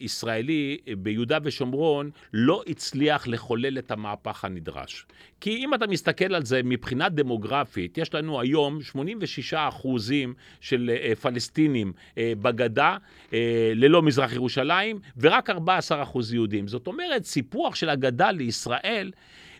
[0.00, 5.06] הישראלי ביהודה ושומרון לא הצליח לחולל את המהפך הנדרש.
[5.40, 11.14] כי אם אתה מסתכל על זה מבחינה דמוגרפית, יש לנו היום 86 אחוזים של אה,
[11.14, 12.96] פלסטינים אה, בגדה,
[13.32, 16.68] אה, ללא מזרח ירושלים, ורק 14 אחוז יהודים.
[16.68, 19.12] זאת אומרת, סיפוח של הגדה לישראל,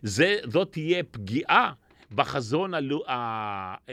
[0.03, 1.73] זה, זאת תהיה פגיעה
[2.15, 2.73] בחזון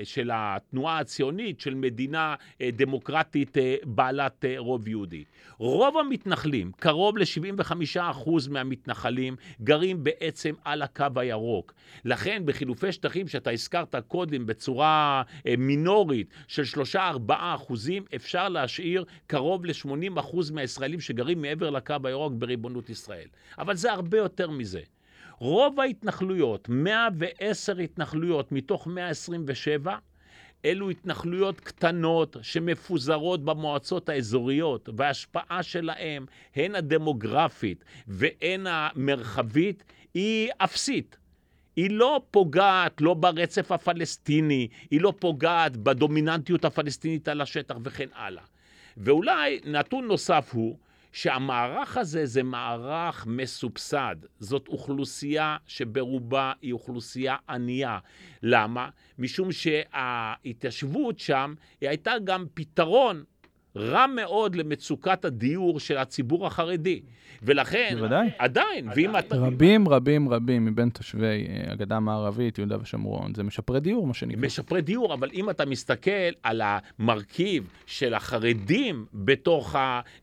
[0.03, 5.23] של התנועה הציונית של מדינה אה, דמוקרטית אה, בעלת אה, רוב יהודי.
[5.57, 11.73] רוב המתנחלים, קרוב ל-75% מהמתנחלים, גרים בעצם על הקו הירוק.
[12.05, 15.23] לכן בחילופי שטחים שאתה הזכרת קודם בצורה
[15.57, 16.97] מינורית של 3-4
[17.27, 23.27] אחוזים, אפשר להשאיר קרוב ל-80% מהישראלים שגרים מעבר לקו הירוק בריבונות ישראל.
[23.57, 24.81] אבל זה הרבה יותר מזה.
[25.39, 29.97] רוב ההתנחלויות, 110 התנחלויות מתוך 127,
[30.65, 41.17] אלו התנחלויות קטנות שמפוזרות במועצות האזוריות, וההשפעה שלהן, הן הדמוגרפית והן המרחבית, היא אפסית.
[41.75, 48.43] היא לא פוגעת לא ברצף הפלסטיני, היא לא פוגעת בדומיננטיות הפלסטינית על השטח וכן הלאה.
[48.97, 50.77] ואולי נתון נוסף הוא
[51.13, 54.15] שהמערך הזה זה מערך מסובסד.
[54.39, 57.99] זאת אוכלוסייה שברובה היא אוכלוסייה ענייה.
[58.43, 58.89] למה?
[59.19, 63.23] משום שההתיישבות שם היא הייתה גם פתרון
[63.77, 67.01] רע מאוד למצוקת הדיור של הציבור החרדי.
[67.45, 68.29] ולכן, בוודאי.
[68.37, 69.35] עדיין, ואם אתה...
[69.35, 74.41] רבים, רבים, רבים מבין תושבי אה, הגדה המערבית, יהודה ושומרון, זה משפרי דיור, מה שנקרא.
[74.41, 76.11] משפרי דיור, אבל אם אתה מסתכל
[76.43, 79.75] על המרכיב של החרדים בתוך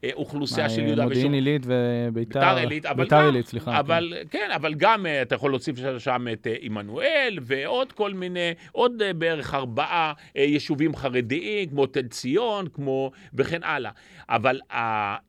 [0.02, 1.08] האוכלוסייה של יהודה ושומרון...
[1.08, 2.56] מודיעין עילית וביתר...
[2.56, 3.80] עילית, אבל ביתר עילית, סליחה.
[3.80, 4.38] אבל, כן.
[4.38, 9.02] כן, אבל גם אה, אתה יכול להוסיף שם את אה, עמנואל ועוד כל מיני, עוד
[9.18, 13.10] בערך ארבעה יישובים חרדיים, כמו תל ציון, כמו...
[13.40, 13.90] וכן הלאה.
[14.28, 14.74] אבל uh,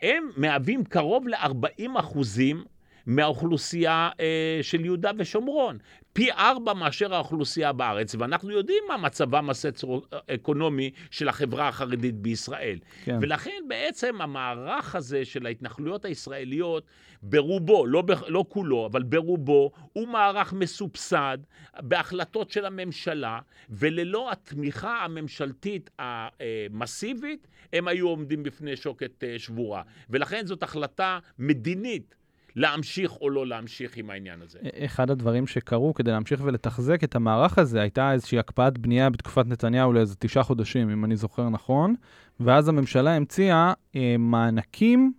[0.02, 2.64] הם מהווים קרוב ל-40 אחוזים
[3.06, 4.20] מהאוכלוסייה uh,
[4.62, 5.78] של יהודה ושומרון.
[6.14, 12.80] פי ארבע מאשר האוכלוסייה בארץ, ואנחנו יודעים מה מצבם הסוציו-אקונומי של החברה החרדית בישראל.
[13.04, 13.18] כן.
[13.22, 16.84] ולכן בעצם המערך הזה של ההתנחלויות הישראליות,
[17.24, 21.38] ברובו, לא, ב- לא כולו, אבל ברובו, הוא מערך מסובסד
[21.80, 29.82] בהחלטות של הממשלה, וללא התמיכה הממשלתית המסיבית, הם היו עומדים בפני שוקת אה, שבורה.
[30.10, 32.16] ולכן זאת החלטה מדינית.
[32.56, 34.60] להמשיך או לא להמשיך עם העניין הזה.
[34.86, 39.94] אחד הדברים שקרו כדי להמשיך ולתחזק את המערך הזה, הייתה איזושהי הקפאת בנייה בתקופת נתניהו
[39.94, 41.96] לאיזה תשעה חודשים, אם אני זוכר נכון,
[42.40, 45.14] ואז הממשלה המציאה אה, מענקים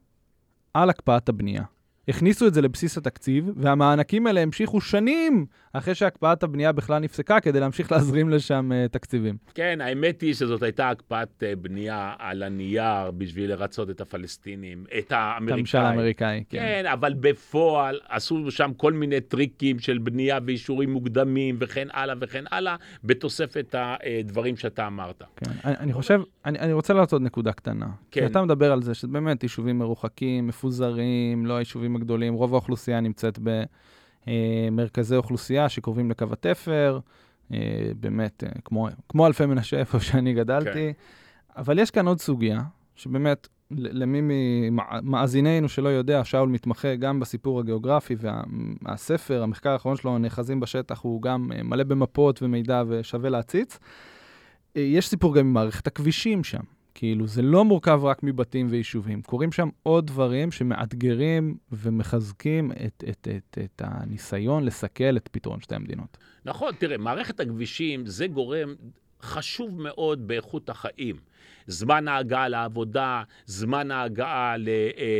[0.74, 1.62] על הקפאת הבנייה.
[2.08, 7.60] הכניסו את זה לבסיס התקציב, והמענקים האלה המשיכו שנים אחרי שהקפאת הבנייה בכלל נפסקה, כדי
[7.60, 9.36] להמשיך להזרים לשם uh, תקציבים.
[9.54, 15.12] כן, האמת היא שזאת הייתה הקפאת uh, בנייה על הנייר בשביל לרצות את הפלסטינים, את
[15.12, 15.48] האמריקאים.
[15.48, 16.58] את הממשל האמריקאי, כן.
[16.58, 22.44] כן, אבל בפועל עשו שם כל מיני טריקים של בנייה ואישורים מוקדמים וכן הלאה וכן
[22.50, 25.22] הלאה, בתוספת הדברים שאתה אמרת.
[25.36, 27.86] כן, אני, אני חושב, אני, אני רוצה לעשות עוד נקודה קטנה.
[28.10, 28.20] כן.
[28.20, 33.00] כי אתה מדבר על זה שזה באמת יישובים מרוחקים, מפוזרים, לא היישובים הגדולים, רוב האוכלוסייה
[33.00, 33.62] נמצאת ב...
[34.72, 36.98] מרכזי אוכלוסייה שקרובים לקו התפר,
[38.00, 40.72] באמת, כמו, כמו אלפי מנשה, איפה שאני גדלתי.
[40.72, 40.92] כן.
[41.56, 42.60] אבל יש כאן עוד סוגיה,
[42.96, 44.20] שבאמת, למי
[44.70, 48.16] ממאזינינו שלא יודע, שאול מתמחה גם בסיפור הגיאוגרפי,
[48.82, 53.78] והספר, המחקר האחרון שלו, נאחזים בשטח, הוא גם מלא במפות ומידע ושווה להציץ.
[54.74, 56.62] יש סיפור גם עם מערכת הכבישים שם.
[57.02, 59.22] כאילו, זה לא מורכב רק מבתים ויישובים.
[59.22, 65.74] קורים שם עוד דברים שמאתגרים ומחזקים את, את, את, את הניסיון לסכל את פתרון שתי
[65.74, 66.18] המדינות.
[66.44, 68.74] נכון, תראה, מערכת הכבישים זה גורם
[69.22, 71.16] חשוב מאוד באיכות החיים.
[71.66, 74.68] זמן ההגעה לעבודה, זמן ההגעה ל...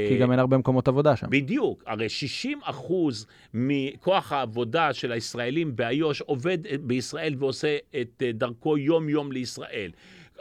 [0.08, 1.26] כי גם אין הרבה מקומות עבודה שם.
[1.30, 1.82] בדיוק.
[1.86, 9.90] הרי 60 אחוז מכוח העבודה של הישראלים באיו"ש עובד בישראל ועושה את דרכו יום-יום לישראל.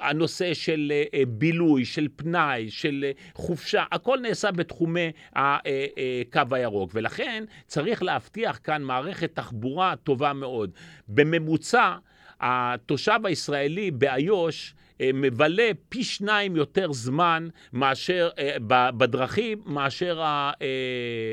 [0.02, 0.92] הנושא של
[1.28, 9.36] בילוי, של פנאי, של חופשה, הכל נעשה בתחומי הקו הירוק, ולכן צריך להבטיח כאן מערכת
[9.36, 10.72] תחבורה טובה מאוד.
[11.08, 11.96] בממוצע,
[12.40, 14.74] התושב הישראלי באיו"ש
[15.14, 18.30] מבלה פי שניים יותר זמן מאשר,
[18.68, 20.24] בדרכים מאשר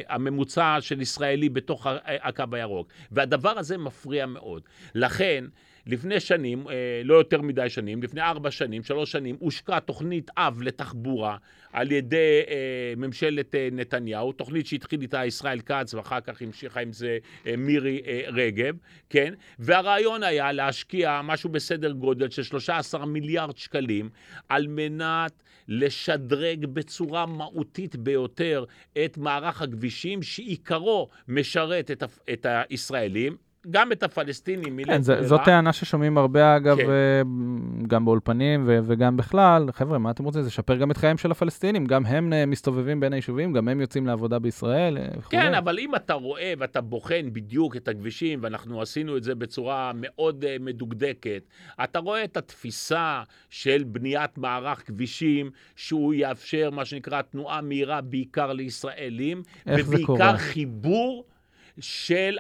[0.09, 2.89] הממוצע של ישראלי בתוך הקו הירוק.
[3.13, 4.63] והדבר הזה מפריע מאוד.
[4.95, 5.45] לכן,
[5.89, 6.67] לפני שנים,
[7.05, 11.37] לא יותר מדי שנים, לפני ארבע שנים, שלוש שנים, הושקה תוכנית אב לתחבורה
[11.73, 12.43] על ידי
[12.97, 17.19] ממשלת נתניהו, תוכנית שהתחיל איתה ישראל כץ ואחר כך המשיכה עם זה
[17.59, 18.77] מירי רגב,
[19.11, 19.35] כן?
[19.59, 24.09] והרעיון היה להשקיע משהו בסדר גודל של 13 מיליארד שקלים
[24.49, 28.65] על מנת לשדרג בצורה מהותית ביותר
[29.05, 33.48] את מערך הכבישים שעיקרו משרת את, את הישראלים.
[33.71, 34.79] גם את הפלסטינים.
[34.85, 36.87] כן, זה, זאת טענה ששומעים הרבה, אגב, כן.
[37.87, 39.69] גם באולפנים ו- וגם בכלל.
[39.73, 40.43] חבר'ה, מה אתם רוצים?
[40.43, 41.87] זה לשפר גם את חייהם של הפלסטינים.
[41.87, 45.31] גם הם מסתובבים בין היישובים, גם הם יוצאים לעבודה בישראל וכו'.
[45.31, 49.93] כן, אבל אם אתה רואה ואתה בוחן בדיוק את הכבישים, ואנחנו עשינו את זה בצורה
[49.95, 51.43] מאוד uh, מדוקדקת,
[51.85, 58.53] אתה רואה את התפיסה של בניית מערך כבישים, שהוא יאפשר מה שנקרא תנועה מהירה בעיקר
[58.53, 61.25] לישראלים, ובעיקר חיבור.
[61.81, 62.37] של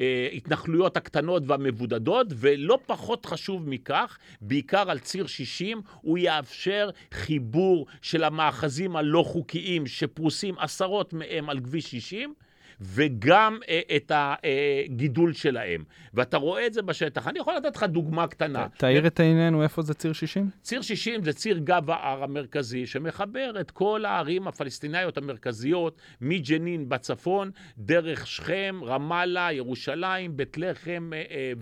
[0.00, 8.24] ההתנחלויות הקטנות והמבודדות, ולא פחות חשוב מכך, בעיקר על ציר 60, הוא יאפשר חיבור של
[8.24, 12.34] המאחזים הלא חוקיים שפרוסים עשרות מהם על כביש 60,
[12.82, 15.84] וגם אה, את הגידול שלהם.
[16.14, 17.28] ואתה רואה את זה בשטח.
[17.28, 18.66] אני יכול לתת לך דוגמה קטנה.
[18.76, 20.50] תאיר את עינינו, איפה זה ציר 60?
[20.62, 27.50] ציר 60 זה ציר גב ההר המרכזי, שמחבר את כל הערים הפלסטיניות המרכזיות, מג'נין בצפון,
[27.78, 31.52] דרך שכם, רמאללה, ירושלים, בית לחם אה,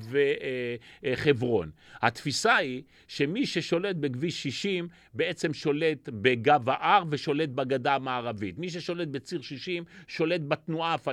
[1.02, 1.70] וחברון.
[2.02, 8.58] התפיסה היא שמי ששולט בכביש 60 בעצם שולט בגב ההר ושולט בגדה המערבית.
[8.58, 11.09] מי ששולט בציר 60 שולט בתנועה הפלסטינית,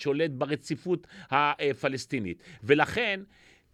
[0.00, 2.42] שולט ברציפות הפלסטינית.
[2.64, 3.20] ולכן,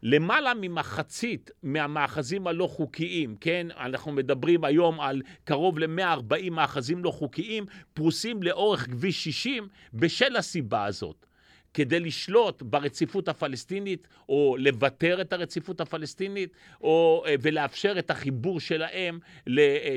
[0.02, 7.66] למעלה ממחצית מהמאחזים הלא חוקיים, כן, אנחנו מדברים היום על קרוב ל-140 מאחזים לא חוקיים,
[7.94, 11.27] פרוסים לאורך כביש 60 בשל הסיבה הזאת.
[11.74, 16.50] כדי לשלוט ברציפות הפלסטינית, או לוותר את הרציפות הפלסטינית,
[16.80, 19.18] או, ולאפשר את החיבור שלהם,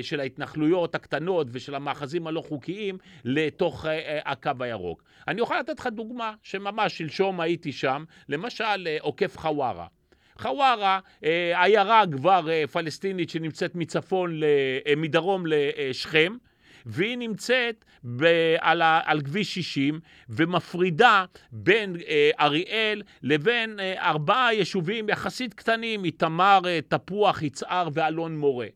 [0.01, 3.85] של ההתנחלויות הקטנות ושל המאחזים הלא חוקיים, לתוך
[4.25, 5.03] הקו הירוק.
[5.27, 9.87] אני אוכל לתת לך דוגמה, שממש שלשום הייתי שם, למשל עוקף חווארה.
[10.37, 10.99] חווארה,
[11.55, 14.39] עיירה כבר פלסטינית שנמצאת מצפון,
[14.97, 16.33] מדרום לשכם,
[16.85, 18.25] והיא נמצאת ב,
[18.59, 26.05] על, ה, על כביש 60 ומפרידה בין אה, אריאל לבין אה, ארבעה יישובים יחסית קטנים,
[26.05, 28.67] איתמר, אה, תפוח, יצהר ואלון מורה.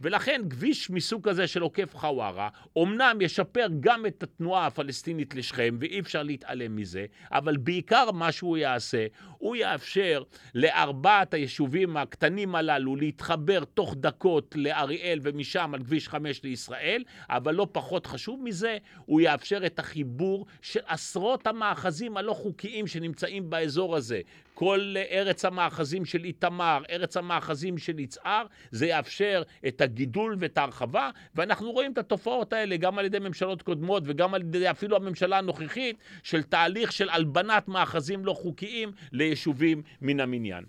[0.00, 6.00] ולכן כביש מסוג כזה של עוקף חווארה, אמנם ישפר גם את התנועה הפלסטינית לשכם, ואי
[6.00, 9.06] אפשר להתעלם מזה, אבל בעיקר מה שהוא יעשה,
[9.38, 10.22] הוא יאפשר
[10.54, 17.66] לארבעת היישובים הקטנים הללו להתחבר תוך דקות לאריאל ומשם על כביש 5 לישראל, אבל לא
[17.72, 24.20] פחות חשוב מזה, הוא יאפשר את החיבור של עשרות המאחזים הלא חוקיים שנמצאים באזור הזה.
[24.60, 31.10] כל ארץ המאחזים של איתמר, ארץ המאחזים של יצהר, זה יאפשר את הגידול ואת ההרחבה,
[31.34, 35.38] ואנחנו רואים את התופעות האלה גם על ידי ממשלות קודמות וגם על ידי אפילו הממשלה
[35.38, 40.64] הנוכחית, של תהליך של הלבנת מאחזים לא חוקיים ליישובים מן המניין.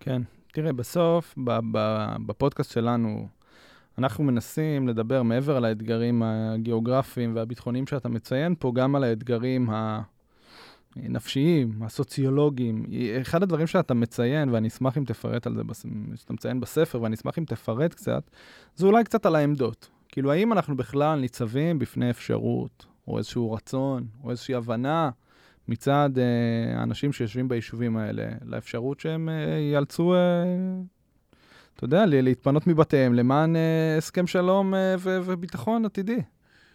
[0.00, 1.34] כן, תראה, בסוף,
[2.26, 3.28] בפודקאסט שלנו,
[3.98, 10.02] אנחנו מנסים לדבר מעבר על האתגרים הגיאוגרפיים והביטחוניים שאתה מציין פה, גם על האתגרים ה...
[10.96, 12.84] הנפשיים, הסוציולוגיים.
[13.20, 15.62] אחד הדברים שאתה מציין, ואני אשמח אם תפרט על זה,
[16.16, 18.30] שאתה מציין בספר, ואני אשמח אם תפרט קצת,
[18.76, 19.90] זה אולי קצת על העמדות.
[20.08, 25.10] כאילו, האם אנחנו בכלל ניצבים בפני אפשרות, או איזשהו רצון, או איזושהי הבנה
[25.68, 30.18] מצד אה, האנשים שיושבים ביישובים האלה, לאפשרות שהם אה, ייאלצו, אה,
[31.76, 36.22] אתה יודע, להתפנות מבתיהם למען אה, הסכם שלום אה, וביטחון עתידי.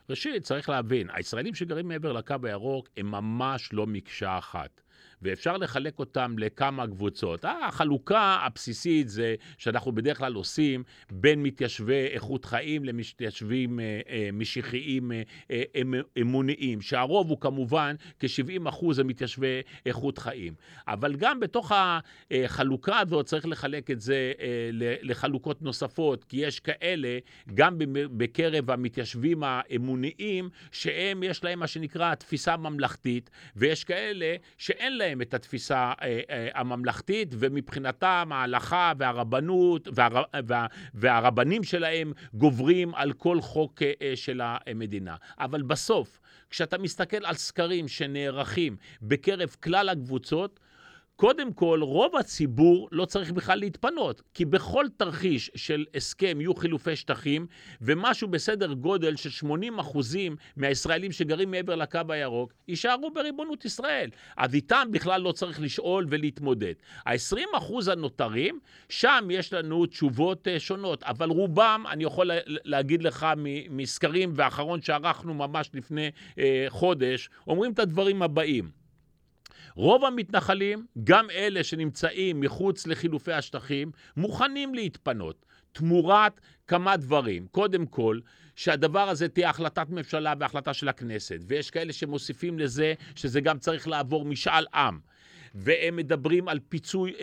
[0.10, 4.82] ראשית, צריך להבין, הישראלים שגרים מעבר לקו הירוק הם ממש לא מקשה אחת.
[5.26, 7.46] ואפשר לחלק אותם לכמה קבוצות.
[7.68, 15.12] החלוקה הבסיסית זה שאנחנו בדרך כלל עושים בין מתיישבי איכות חיים למתיישבים אה, אה, משיחיים
[15.52, 15.64] אה,
[16.22, 20.54] אמוניים, שהרוב הוא כמובן כ-70 אחוז המתיישבי איכות חיים.
[20.88, 21.72] אבל גם בתוך
[22.32, 24.34] החלוקה הזאת צריך לחלק את זה
[25.02, 27.18] לחלוקות נוספות, כי יש כאלה,
[27.54, 27.76] גם
[28.18, 35.22] בקרב המתיישבים האמוניים, שהם, יש להם מה שנקרא תפיסה ממלכתית, ויש כאלה שאין להם להם
[35.22, 43.42] את התפיסה אה, אה, הממלכתית, ומבחינתם ההלכה והרבנות והר, וה, והרבנים שלהם גוברים על כל
[43.42, 45.16] חוק אה, של המדינה.
[45.40, 50.60] אבל בסוף, כשאתה מסתכל על סקרים שנערכים בקרב כלל הקבוצות,
[51.16, 56.96] קודם כל, רוב הציבור לא צריך בכלל להתפנות, כי בכל תרחיש של הסכם יהיו חילופי
[56.96, 57.48] שטחים,
[57.82, 64.10] ומשהו בסדר גודל של 80 אחוזים מהישראלים שגרים מעבר לקו הירוק יישארו בריבונות ישראל.
[64.38, 66.74] אז איתם בכלל לא צריך לשאול ולהתמודד.
[67.06, 73.28] ה-20 אחוז הנותרים, שם יש לנו תשובות uh, שונות, אבל רובם, אני יכול להגיד לך
[73.70, 78.85] מסקרים והאחרון שערכנו ממש לפני uh, חודש, אומרים את הדברים הבאים.
[79.76, 87.48] רוב המתנחלים, גם אלה שנמצאים מחוץ לחילופי השטחים, מוכנים להתפנות, תמורת כמה דברים.
[87.52, 88.20] קודם כל,
[88.56, 93.88] שהדבר הזה תהיה החלטת ממשלה והחלטה של הכנסת, ויש כאלה שמוסיפים לזה שזה גם צריך
[93.88, 95.00] לעבור משאל עם.
[95.56, 97.14] והם מדברים על פיצוי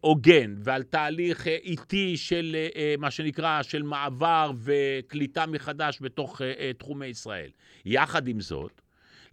[0.00, 5.46] הוגן אה, אה, ועל תהליך אה, איטי של אה, אה, מה שנקרא, של מעבר וקליטה
[5.46, 7.50] מחדש בתוך אה, אה, תחומי ישראל.
[7.84, 8.80] יחד עם זאת,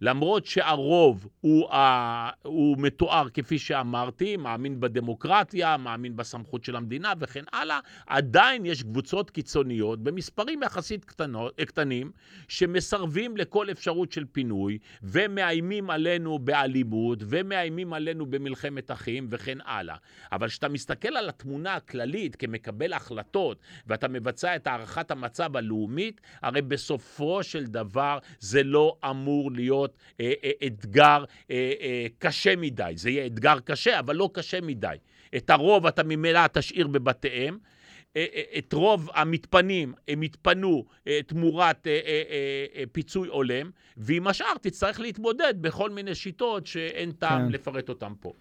[0.02, 2.30] למרות שהרוב הוא, ה...
[2.42, 9.30] הוא מתואר כפי שאמרתי, מאמין בדמוקרטיה, מאמין בסמכות של המדינה וכן הלאה, עדיין יש קבוצות
[9.30, 12.10] קיצוניות במספרים יחסית קטנות, קטנים,
[12.48, 19.96] שמסרבים לכל אפשרות של פינוי, ומאיימים עלינו באלימות, ומאיימים עלינו במלחמת אחים וכן הלאה.
[20.32, 26.62] אבל כשאתה מסתכל על התמונה הכללית כמקבל החלטות, ואתה מבצע את הערכת המצב הלאומית, הרי
[26.62, 32.92] בסופו של דבר זה לא אמור להיות להיות אה, אה, אתגר אה, אה, קשה מדי.
[32.96, 34.96] זה יהיה אתגר קשה, אבל לא קשה מדי.
[35.36, 37.58] את הרוב אתה ממילא תשאיר בבתיהם.
[38.16, 41.86] אה, אה, את רוב המתפנים, הם יתפנו אה, תמורת
[42.92, 47.52] פיצוי הולם, ועם השאר תצטרך להתמודד בכל מיני שיטות שאין טעם כן.
[47.52, 48.32] לפרט אותן פה.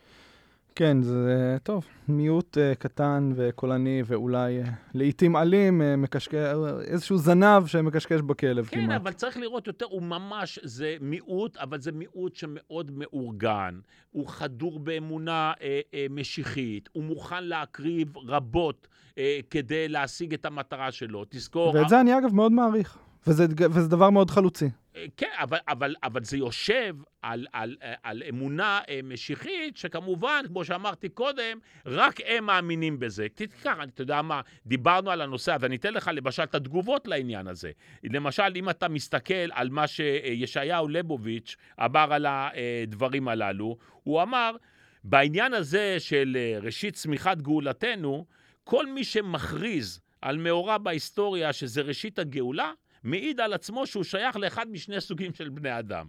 [0.75, 1.85] כן, זה טוב.
[2.07, 6.35] מיעוט uh, קטן וקולני ואולי uh, לעיתים אלים, uh, מקשקש,
[6.83, 8.89] איזשהו זנב שמקשקש בכלב כן, כמעט.
[8.89, 13.79] כן, אבל צריך לראות יותר, הוא ממש, זה מיעוט, אבל זה מיעוט שמאוד מאורגן.
[14.11, 19.17] הוא חדור באמונה uh, uh, משיחית, הוא מוכן להקריב רבות uh,
[19.49, 21.25] כדי להשיג את המטרה שלו.
[21.29, 21.75] תזכור...
[21.75, 22.97] ואת זה אני אגב מאוד מעריך.
[23.27, 24.69] וזה, וזה דבר מאוד חלוצי.
[25.17, 31.09] כן, אבל, אבל, אבל זה יושב על, על, על אמונה אה, משיחית, שכמובן, כמו שאמרתי
[31.09, 33.27] קודם, רק הם מאמינים בזה.
[33.35, 37.47] תיקח, אתה יודע מה, דיברנו על הנושא, אז אני אתן לך למשל את התגובות לעניין
[37.47, 37.71] הזה.
[38.03, 41.55] למשל, אם אתה מסתכל על מה שישעיהו ליבוביץ'
[41.85, 44.55] אמר על הדברים הללו, הוא אמר,
[45.03, 48.25] בעניין הזה של אה, ראשית צמיחת גאולתנו,
[48.63, 52.71] כל מי שמכריז על מאורע בהיסטוריה שזה ראשית הגאולה,
[53.03, 56.07] מעיד על עצמו שהוא שייך לאחד משני סוגים של בני אדם.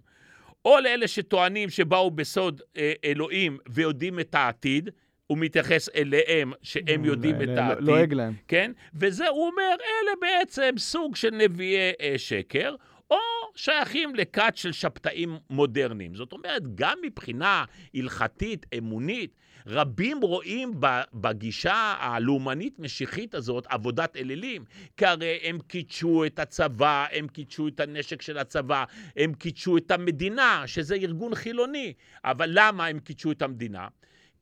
[0.65, 4.91] או לאלה שטוענים שבאו בסוד אה, אלוהים ויודעים את העתיד,
[5.27, 7.85] הוא מתייחס אליהם שהם יודעים את העתיד.
[7.85, 8.35] לועג להם.
[8.49, 8.73] כן?
[8.95, 12.75] וזה, הוא אומר, אלה בעצם סוג של נביאי אה, שקר.
[13.11, 13.19] או
[13.55, 16.15] שייכים לכת של שבתאים מודרניים.
[16.15, 17.65] זאת אומרת, גם מבחינה
[17.95, 19.35] הלכתית, אמונית,
[19.67, 20.81] רבים רואים
[21.15, 24.65] בגישה הלאומנית-משיחית הזאת עבודת אלילים,
[24.97, 28.85] כי הרי הם קידשו את הצבא, הם קידשו את הנשק של הצבא,
[29.17, 31.93] הם קידשו את המדינה, שזה ארגון חילוני.
[32.25, 33.89] אבל למה הם קידשו את המדינה?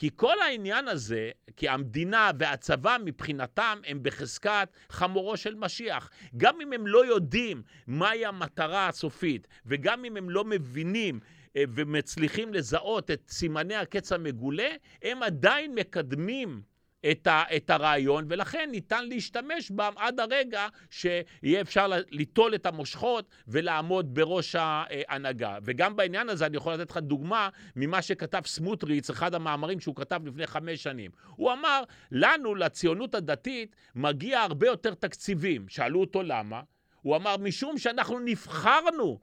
[0.01, 6.11] כי כל העניין הזה, כי המדינה והצבא מבחינתם הם בחזקת חמורו של משיח.
[6.37, 11.21] גם אם הם לא יודעים מהי המטרה הסופית, וגם אם הם לא מבינים
[11.59, 14.69] ומצליחים לזהות את סימני הקץ המגולה,
[15.03, 16.63] הם עדיין מקדמים
[17.11, 23.29] את, ה, את הרעיון, ולכן ניתן להשתמש בם עד הרגע שיהיה אפשר ליטול את המושכות
[23.49, 25.59] ולעמוד בראש ההנהגה.
[25.63, 30.21] וגם בעניין הזה אני יכול לתת לך דוגמה ממה שכתב סמוטריץ, אחד המאמרים שהוא כתב
[30.27, 31.11] לפני חמש שנים.
[31.37, 31.83] הוא אמר,
[32.13, 35.69] לנו, לציונות הדתית, מגיע הרבה יותר תקציבים.
[35.69, 36.61] שאלו אותו למה?
[37.03, 39.19] הוא אמר, משום שאנחנו נבחרנו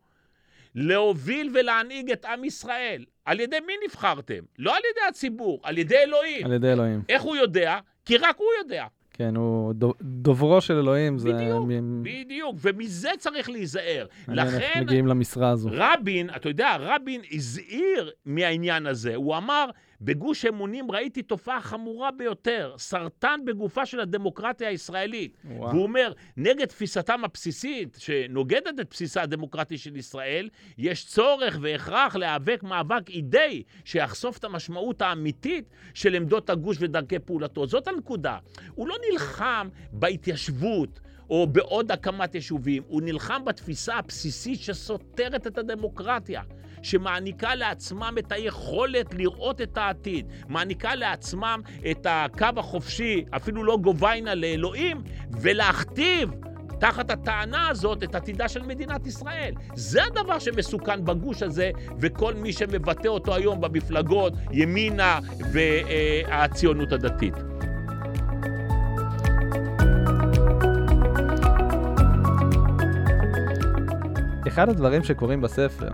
[0.78, 3.06] להוביל ולהנהיג את עם ישראל.
[3.26, 4.44] על ידי מי נבחרתם?
[4.60, 6.46] לא על ידי הציבור, על ידי אלוהים.
[6.46, 7.02] על ידי אלוהים.
[7.10, 7.80] איך הוא יודע?
[8.06, 8.86] כי רק הוא יודע.
[9.14, 11.18] כן, הוא דוברו של אלוהים.
[11.18, 11.34] זה...
[11.34, 12.04] בדיוק, מ...
[12.04, 14.06] בדיוק, ומזה צריך להיזהר.
[14.28, 14.82] לכן...
[14.82, 15.70] מגיעים למשרה הזו.
[15.72, 19.16] רבין, אתה יודע, רבין הזהיר מהעניין הזה.
[19.16, 19.70] הוא אמר,
[20.02, 25.38] בגוש אמונים ראיתי תופעה חמורה ביותר, סרטן בגופה של הדמוקרטיה הישראלית.
[25.46, 25.70] וואו.
[25.70, 32.64] והוא אומר, נגד תפיסתם הבסיסית, שנוגדת את בסיסה הדמוקרטי של ישראל, יש צורך והכרח להיאבק
[32.64, 37.68] מאבק אידאי שיחשוף את המשמעות האמיתית של עמדות הגוש ודרכי פעולתו.
[37.68, 38.38] זאת הנקודה.
[38.76, 41.00] הוא לא נלחם בהתיישבות.
[41.30, 46.42] או בעוד הקמת יישובים, הוא נלחם בתפיסה הבסיסית שסותרת את הדמוקרטיה.
[46.82, 51.62] שמעניקה לעצמם את היכולת לראות את העתיד, מעניקה לעצמם
[51.92, 55.02] את הקו החופשי, אפילו לא גוביינה לאלוהים,
[55.32, 56.32] ולהכתיב
[56.80, 59.54] תחת הטענה הזאת את עתידה של מדינת ישראל.
[59.76, 65.20] זה הדבר שמסוכן בגוש הזה, וכל מי שמבטא אותו היום במפלגות ימינה
[65.54, 67.34] והציונות הדתית.
[74.48, 75.90] אחד הדברים שקורים בספר,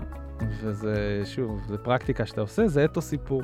[0.64, 3.42] וזה, שוב, זה פרקטיקה שאתה עושה, זה אתו סיפור.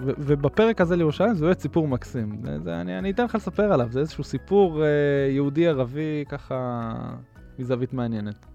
[0.00, 2.40] ו- ובפרק הזה לירושלים זה באמת סיפור מקסים.
[2.44, 4.88] זה, זה, אני, אני אתן לך לספר עליו, זה איזשהו סיפור אה,
[5.30, 6.92] יהודי-ערבי ככה
[7.58, 8.46] מזווית מעניינת.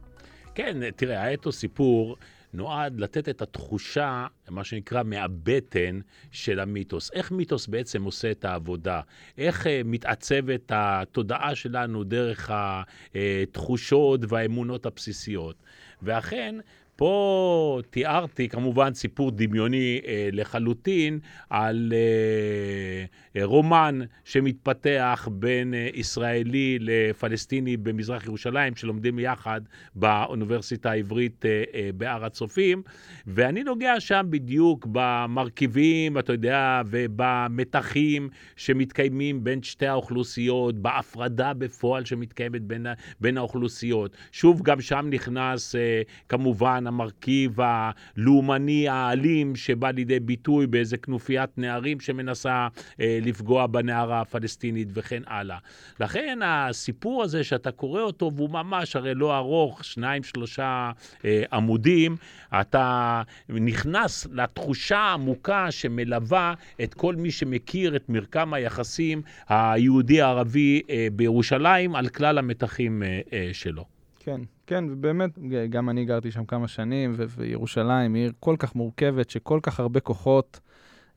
[0.56, 2.16] כן, תראה, האתו סיפור
[2.54, 6.00] נועד לתת את התחושה, מה שנקרא, מהבטן
[6.32, 7.12] של המיתוס.
[7.14, 9.02] איך מיתוס בעצם עושה את העבודה?
[9.38, 15.56] איך uh, מתעצבת התודעה שלנו דרך התחושות והאמונות הבסיסיות?
[16.02, 16.56] ואכן,
[16.96, 21.20] פה תיארתי כמובן סיפור דמיוני אה, לחלוטין
[21.50, 23.06] על אה,
[23.42, 29.62] אה, רומן שמתפתח בין אה, ישראלי לפלסטיני במזרח ירושלים, שלומדים יחד
[29.96, 32.82] באוניברסיטה העברית אה, אה, בהר הצופים,
[33.28, 42.62] ואני נוגע שם בדיוק במרכיבים, אתה יודע, ובמתחים שמתקיימים בין שתי האוכלוסיות, בהפרדה בפועל שמתקיימת
[42.62, 42.86] בין,
[43.20, 44.18] בין האוכלוסיות.
[44.32, 52.00] שוב, גם שם נכנס אה, כמובן המרכיב הלאומני האלים שבא לידי ביטוי באיזה כנופיית נערים
[52.00, 52.68] שמנסה
[53.02, 55.58] אה, לפגוע בנערה הפלסטינית וכן הלאה.
[56.00, 60.92] לכן הסיפור הזה שאתה קורא אותו, והוא ממש הרי לא ארוך, שניים, שלושה
[61.26, 62.16] אה, עמודים,
[62.62, 66.54] אתה נכנס לתחושה העמוקה שמלווה
[66.84, 73.50] את כל מי שמכיר את מרקם היחסים היהודי-ערבי אה, בירושלים על כלל המתחים אה, אה,
[73.54, 73.93] שלו.
[74.24, 79.30] כן, כן, ובאמת, גם אני גרתי שם כמה שנים, וירושלים היא עיר כל כך מורכבת,
[79.30, 80.60] שכל כך הרבה כוחות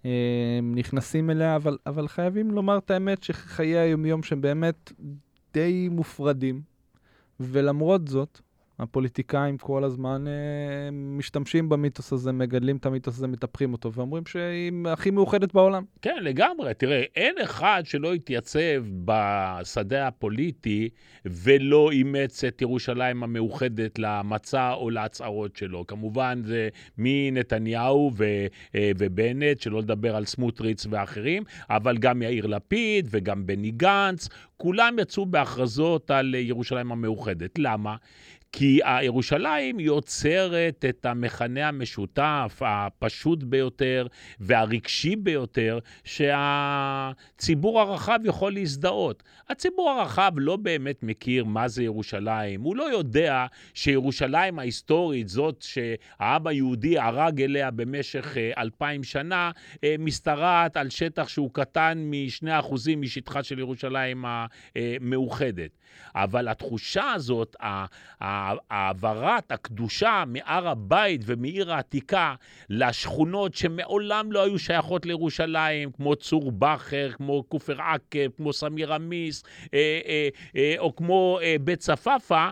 [0.05, 4.93] אה, נכנסים אליה, אבל, אבל חייבים לומר את האמת שחיי היומיום שהם באמת
[5.55, 6.63] די מופרדים,
[7.41, 8.41] ולמרות זאת,
[8.79, 14.73] הפוליטיקאים כל הזמן אה, משתמשים במיתוס הזה, מגדלים את המיתוס הזה, מטפחים אותו, ואומרים שהיא
[14.87, 15.85] הכי מאוחדת בעולם.
[16.03, 16.75] כן, לגמרי.
[16.75, 20.89] תראה, אין אחד שלא התייצב בשדה הפוליטי
[21.25, 25.87] ולא אימץ את ירושלים המאוחדת למצע או להצהרות שלו.
[25.87, 26.69] כמובן, זה
[26.99, 28.25] מנתניהו ו,
[28.75, 34.97] אה, ובנט, שלא לדבר על סמוטריץ ואחרים, אבל גם יאיר לפיד וגם בני גנץ, כולם
[34.99, 37.59] יצאו בהכרזות על ירושלים המאוחדת.
[37.59, 37.97] למה?
[38.59, 44.07] כי ירושלים יוצרת את המכנה המשותף הפשוט ביותר
[44.41, 49.23] והרגשי ביותר, שהציבור הרחב יכול להזדהות.
[49.49, 52.61] הציבור הרחב לא באמת מכיר מה זה ירושלים.
[52.61, 59.51] הוא לא יודע שירושלים ההיסטורית, זאת שהעם היהודי ערג אליה במשך אה, אלפיים שנה,
[59.85, 65.71] אה, משתרעת על שטח שהוא קטן משני אחוזים משטחה של ירושלים המאוחדת.
[66.15, 67.57] אבל התחושה הזאת,
[68.71, 72.35] העברת הקדושה מהר הבית ומעיר העתיקה
[72.71, 79.43] לשכונות שמעולם לא היו שייכות לירושלים, כמו צור בכר, כמו כופר עקב, כמו סמיר עמיס,
[79.75, 82.51] אה, אה, אה, או כמו בית צפאפא,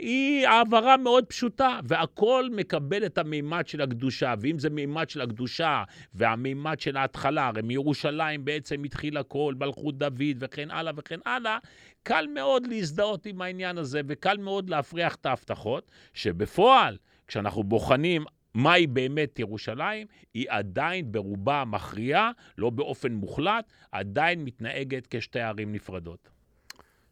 [0.00, 4.34] היא העברה מאוד פשוטה, והכל מקבל את המימד של הקדושה.
[4.40, 5.82] ואם זה מימד של הקדושה
[6.14, 11.58] והמימד של ההתחלה, הרי מירושלים בעצם התחיל הכל, מלכות דוד וכן הלאה וכן הלאה,
[12.04, 16.96] קל מאוד להזדהות עם העניין הזה, וקל מאוד להפריח את ההבטחות, שבפועל,
[17.26, 18.24] כשאנחנו בוחנים
[18.54, 26.30] מהי באמת ירושלים, היא עדיין ברובה המכריעה, לא באופן מוחלט, עדיין מתנהגת כשתי ערים נפרדות.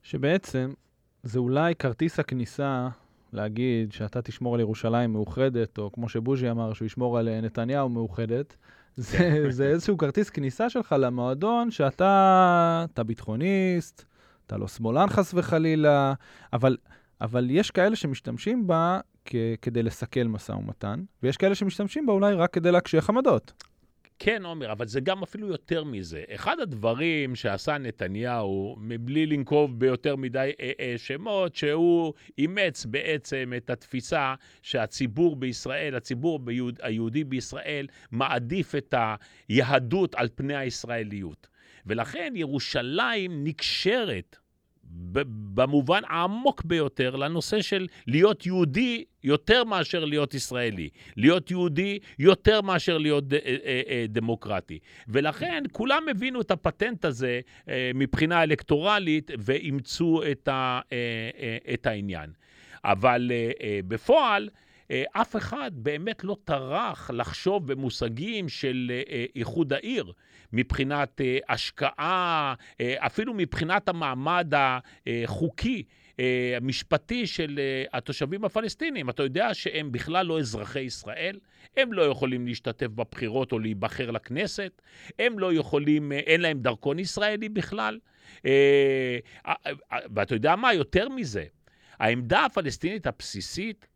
[0.03, 0.73] שבעצם
[1.23, 2.89] זה אולי כרטיס הכניסה
[3.33, 8.57] להגיד שאתה תשמור על ירושלים מאוחדת, או כמו שבוז'י אמר, שהוא ישמור על נתניהו מאוחדת.
[8.97, 9.51] זה, כן.
[9.51, 14.05] זה איזשהו כרטיס כניסה שלך למועדון שאתה אתה ביטחוניסט,
[14.53, 16.15] אתה לא שמאלן חס וחלילה,
[16.53, 16.77] אבל,
[17.21, 19.01] אבל יש כאלה שמשתמשים בה
[19.63, 23.53] כדי לסכל משא ומתן, ויש כאלה שמשתמשים בה אולי רק כדי להקשיח עמדות.
[24.19, 26.23] כן, עומר, אבל זה גם אפילו יותר מזה.
[26.35, 33.71] אחד הדברים שעשה נתניהו, מבלי לנקוב ביותר מדי אה, אה, שמות, שהוא אימץ בעצם את
[33.71, 38.95] התפיסה שהציבור בישראל, הציבור ביהוד, היהודי בישראל, מעדיף את
[39.49, 41.47] היהדות על פני הישראליות.
[41.87, 44.37] ולכן ירושלים נקשרת
[45.55, 52.99] במובן העמוק ביותר לנושא של להיות יהודי יותר מאשר להיות ישראלי, להיות יהודי יותר מאשר
[52.99, 54.79] להיות ד, אה, אה, אה, דמוקרטי.
[55.09, 57.41] ולכן כולם הבינו את הפטנט הזה
[57.95, 60.81] מבחינה אלקטורלית ואימצו את, ה,
[61.75, 62.31] את העניין.
[62.85, 63.31] אבל
[63.89, 64.49] בפועל,
[65.13, 68.93] אף אחד באמת לא טרח לחשוב במושגים של
[69.37, 70.13] איחוד העיר.
[70.53, 75.83] מבחינת אה, השקעה, אה, אפילו מבחינת המעמד החוקי.
[76.57, 77.61] המשפטי אה, של
[77.93, 79.11] התושבים הפלסטינים.
[79.11, 81.39] אתה יודע שהם בכלל לא אזרחי ישראל,
[81.77, 84.83] הם לא יכולים להשתתף בבחירות או להיבחר לכנסת,
[85.19, 87.99] הם לא יכולים, אין להם דרכון ישראלי בכלל.
[90.15, 91.45] ואתה יודע מה, יותר מזה,
[91.99, 93.87] העמדה הפלסטינית הבסיסית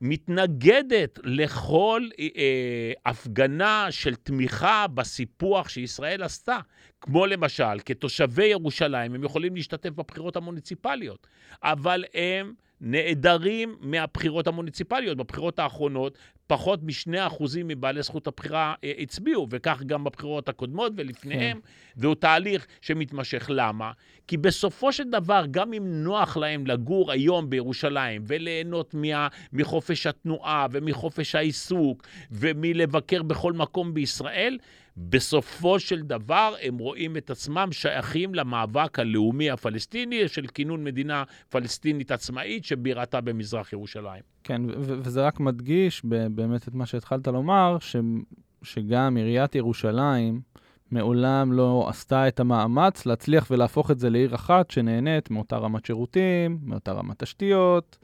[0.00, 6.58] מתנגדת לכל אה, אה, הפגנה של תמיכה בסיפוח שישראל עשתה.
[7.00, 11.26] כמו למשל, כתושבי ירושלים, הם יכולים להשתתף בבחירות המוניציפליות,
[11.62, 15.16] אבל הם נעדרים מהבחירות המוניציפליות.
[15.16, 21.60] בבחירות האחרונות, פחות מ-2% מבעלי זכות הבחירה אה, הצביעו, וכך גם בבחירות הקודמות ולפניהם.
[21.60, 22.00] כן.
[22.00, 23.46] זהו תהליך שמתמשך.
[23.48, 23.92] למה?
[24.28, 30.66] כי בסופו של דבר, גם אם נוח להם לגור היום בירושלים וליהנות מה, מחופש התנועה
[30.70, 34.58] ומחופש העיסוק ומלבקר בכל מקום בישראל,
[34.96, 42.10] בסופו של דבר הם רואים את עצמם שייכים למאבק הלאומי הפלסטיני של כינון מדינה פלסטינית
[42.10, 44.22] עצמאית שבירתה במזרח ירושלים.
[44.44, 47.96] כן, וזה רק מדגיש באמת את מה שהתחלת לומר, ש-
[48.62, 50.40] שגם עיריית ירושלים
[50.90, 56.58] מעולם לא עשתה את המאמץ להצליח ולהפוך את זה לעיר אחת שנהנית מאותה רמת שירותים,
[56.62, 57.98] מאותה רמת תשתיות.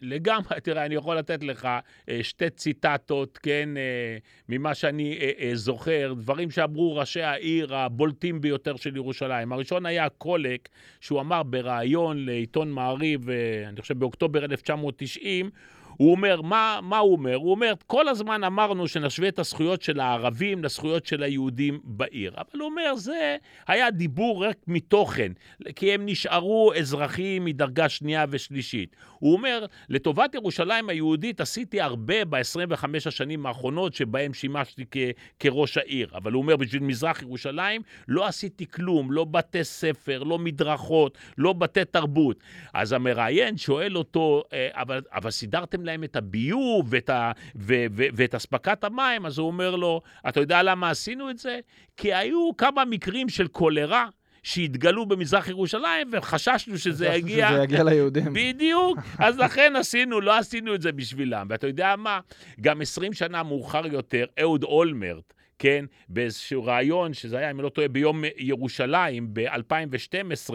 [0.00, 1.68] לגמרי, תראה, אני יכול לתת לך
[2.08, 4.16] אה, שתי ציטטות, כן, אה,
[4.48, 9.52] ממה שאני אה, זוכר, דברים שאמרו ראשי העיר הבולטים ביותר של ירושלים.
[9.52, 10.68] הראשון היה קולק,
[11.00, 13.28] שהוא אמר בריאיון לעיתון מעריב,
[13.68, 15.50] אני חושב באוקטובר 1990,
[15.96, 17.34] הוא אומר, מה, מה הוא אומר?
[17.34, 22.34] הוא אומר, כל הזמן אמרנו שנשווה את הזכויות של הערבים לזכויות של היהודים בעיר.
[22.36, 23.36] אבל הוא אומר, זה
[23.66, 25.32] היה דיבור רק מתוכן,
[25.76, 28.96] כי הם נשארו אזרחים מדרגה שנייה ושלישית.
[29.22, 34.96] הוא אומר, לטובת ירושלים היהודית עשיתי הרבה ב-25 השנים האחרונות שבהם שימשתי כ-
[35.38, 36.08] כראש העיר.
[36.14, 41.52] אבל הוא אומר, בשביל מזרח ירושלים לא עשיתי כלום, לא בתי ספר, לא מדרכות, לא
[41.52, 42.36] בתי תרבות.
[42.74, 48.02] אז המראיין שואל אותו, אה, אבל, אבל סידרתם להם את הביוב ואת, ה, ו, ו,
[48.14, 49.26] ואת אספקת המים?
[49.26, 51.60] אז הוא אומר לו, אתה יודע למה עשינו את זה?
[51.96, 54.08] כי היו כמה מקרים של קולרה.
[54.42, 57.48] שהתגלו במזרח ירושלים, וחששנו שזה יגיע...
[57.48, 58.32] שזה יגיע ליהודים.
[58.32, 58.98] בדיוק.
[59.18, 61.46] אז לכן עשינו, לא עשינו את זה בשבילם.
[61.50, 62.20] ואתה יודע מה?
[62.60, 67.68] גם 20 שנה מאוחר יותר, אהוד אולמרט, כן, באיזשהו רעיון, שזה היה, אם אני לא
[67.68, 70.54] טועה, ביום ירושלים ב-2012,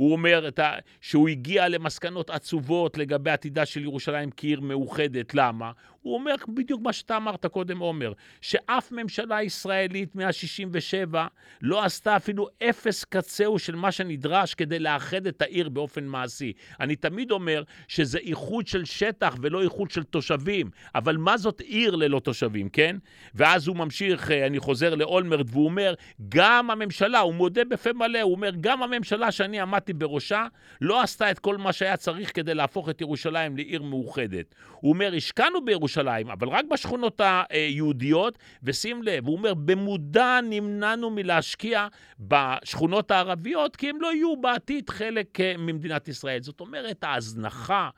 [0.00, 0.78] הוא אומר ה...
[1.00, 5.34] שהוא הגיע למסקנות עצובות לגבי עתידה של ירושלים כעיר מאוחדת.
[5.34, 5.72] למה?
[6.02, 11.16] הוא אומר בדיוק מה שאתה אמרת קודם, עומר, שאף ממשלה ישראלית מ-67
[11.62, 16.52] לא עשתה אפילו אפס קצהו של מה שנדרש כדי לאחד את העיר באופן מעשי.
[16.80, 21.96] אני תמיד אומר שזה איחוד של שטח ולא איחוד של תושבים, אבל מה זאת עיר
[21.96, 22.96] ללא תושבים, כן?
[23.34, 25.94] ואז הוא ממשיך, אה, אני חוזר לאולמרט, והוא אומר,
[26.28, 30.46] גם הממשלה, הוא מודה בפה מלא, הוא אומר, גם הממשלה שאני עמדתי בראשה
[30.80, 34.54] לא עשתה את כל מה שהיה צריך כדי להפוך את ירושלים לעיר מאוחדת.
[34.80, 37.20] הוא אומר, השקענו בירושלים, אבל רק בשכונות
[37.50, 41.86] היהודיות, ושים לב, הוא אומר, במודע נמנענו מלהשקיע
[42.20, 46.42] בשכונות הערביות, כי הם לא יהיו בעתיד חלק אה, ממדינת ישראל.
[46.42, 47.90] זאת אומרת, ההזנחה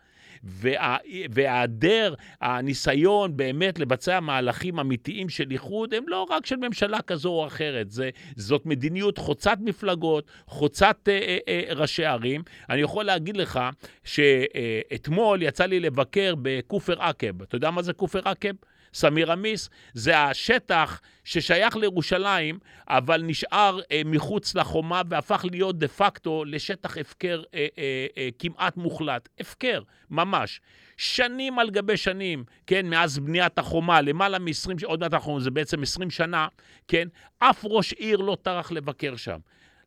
[1.30, 7.46] והיעדר הניסיון באמת לבצע מהלכים אמיתיים של איחוד, הם לא רק של ממשלה כזו או
[7.46, 12.42] אחרת, זה, זאת מדיניות חוצת מפלגות, חוצת אה, אה, אה, ראשי ערים.
[12.70, 13.60] אני יכול להגיד לך
[14.04, 17.42] שאתמול יצא לי לבקר בכופר עקב.
[17.42, 18.48] אתה יודע מה זה כופר עקב?
[18.94, 26.98] סמירמיס זה השטח ששייך לירושלים, אבל נשאר אה, מחוץ לחומה והפך להיות דה פקטו לשטח
[26.98, 29.28] הפקר אה, אה, אה, כמעט מוחלט.
[29.40, 30.60] הפקר, ממש.
[30.96, 35.82] שנים על גבי שנים, כן, מאז בניית החומה, למעלה מ-20, עוד מעט החומה, זה בעצם
[35.82, 36.48] 20 שנה,
[36.88, 39.38] כן, אף ראש עיר לא טרח לבקר שם.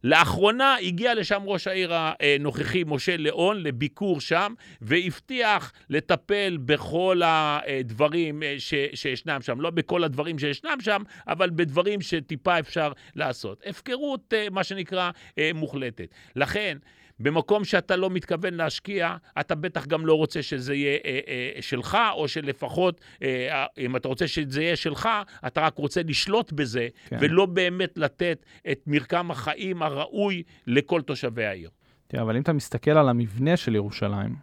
[0.04, 8.74] לאחרונה הגיע לשם ראש העיר הנוכחי, משה ליאון, לביקור שם, והבטיח לטפל בכל הדברים ש,
[8.93, 9.62] שישנם שם.
[9.62, 13.64] לא בכל הדברים שישנם שם, אבל בדברים שטיפה אפשר לעשות.
[13.66, 15.12] הפקרות, מה שנקרא,
[15.54, 16.08] מוחלטת.
[16.36, 16.78] לכן,
[17.20, 21.97] במקום שאתה לא מתכוון להשקיע, אתה בטח גם לא רוצה שזה יהיה אה, אה, שלך,
[22.13, 25.09] או שלפחות, אה, אם אתה רוצה שזה יהיה שלך,
[25.47, 27.18] אתה רק רוצה לשלוט בזה, כן.
[27.22, 31.70] ולא באמת לתת את מרקם החיים הראוי לכל תושבי העיר.
[32.07, 34.36] תראה, אבל אם אתה מסתכל על המבנה של ירושלים,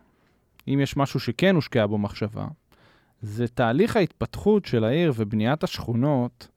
[0.69, 2.47] אם יש משהו שכן הושקעה בו מחשבה,
[3.23, 6.49] זה תהליך ההתפתחות של העיר ובניית השכונות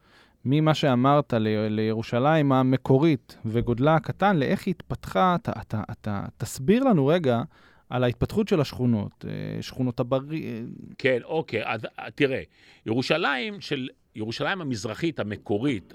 [0.45, 7.07] ממה שאמרת ל- לירושלים המקורית וגודלה הקטן, לאיך היא התפתחה, אתה, אתה, אתה תסביר לנו
[7.07, 7.41] רגע
[7.89, 10.47] על ההתפתחות של השכונות, אה, שכונות הבריא.
[10.49, 10.61] אה.
[10.97, 12.41] כן, אוקיי, אז תראה,
[12.85, 15.93] ירושלים של, ירושלים המזרחית המקורית,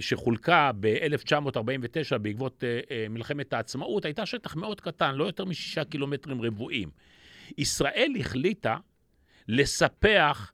[0.00, 2.64] שחולקה ב-1949 בעקבות
[3.10, 6.90] מלחמת העצמאות, הייתה שטח מאוד קטן, לא יותר משישה קילומטרים רבועים.
[7.58, 8.76] ישראל החליטה
[9.48, 10.52] לספח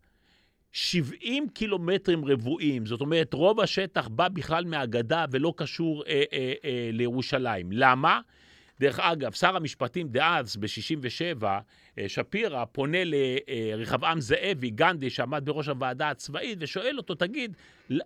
[0.72, 6.90] 70 קילומטרים רבועים, זאת אומרת, רוב השטח בא בכלל מהגדה ולא קשור אה, אה, אה,
[6.92, 7.68] לירושלים.
[7.72, 8.20] למה?
[8.80, 16.10] דרך אגב, שר המשפטים דאז, ב-67, אה, שפירא, פונה לרחבעם זאבי, גנדי, שעמד בראש הוועדה
[16.10, 17.56] הצבאית, ושואל אותו, תגיד,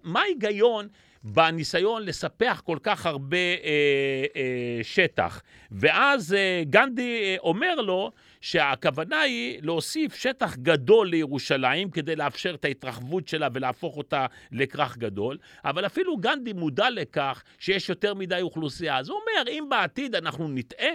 [0.03, 0.89] מה ההיגיון
[1.25, 5.43] בניסיון לספח כל כך הרבה אה, אה, שטח?
[5.71, 8.13] ואז אה, גנדי אה, אומר לו,
[8.43, 15.39] שהכוונה היא להוסיף שטח גדול לירושלים כדי לאפשר את ההתרחבות שלה ולהפוך אותה לכרך גדול,
[15.65, 18.99] אבל אפילו גנדי מודע לכך שיש יותר מדי אוכלוסייה.
[18.99, 20.91] אז הוא אומר, אם בעתיד אנחנו נטעה,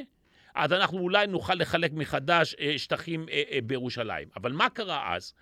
[0.55, 4.27] אז אנחנו אולי נוכל לחלק מחדש אה, שטחים אה, אה, בירושלים.
[4.35, 5.33] אבל מה קרה אז?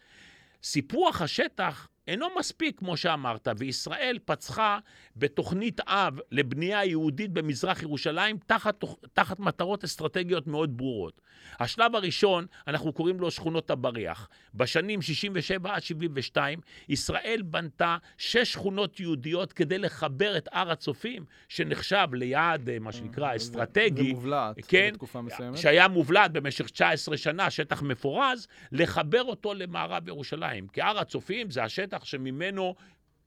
[0.63, 4.79] סיפוח השטח אינו מספיק, כמו שאמרת, וישראל פצחה
[5.15, 8.83] בתוכנית אב לבנייה יהודית במזרח ירושלים תחת,
[9.13, 11.21] תחת מטרות אסטרטגיות מאוד ברורות.
[11.59, 14.29] השלב הראשון, אנחנו קוראים לו שכונות הבריח.
[14.53, 22.07] בשנים 67 עד 72, ישראל בנתה שש שכונות יהודיות כדי לחבר את הר הצופים, שנחשב
[22.13, 24.11] ליעד, מה שנקרא, אה, אסטרטגי.
[24.11, 25.57] ומובלעת כן, בתקופה מסוימת.
[25.57, 30.67] שהיה מובלעת במשך 19 שנה, שטח מפורז, לחבר אותו למערב ירושלים.
[30.67, 32.75] כי הר הצופים זה השטח שממנו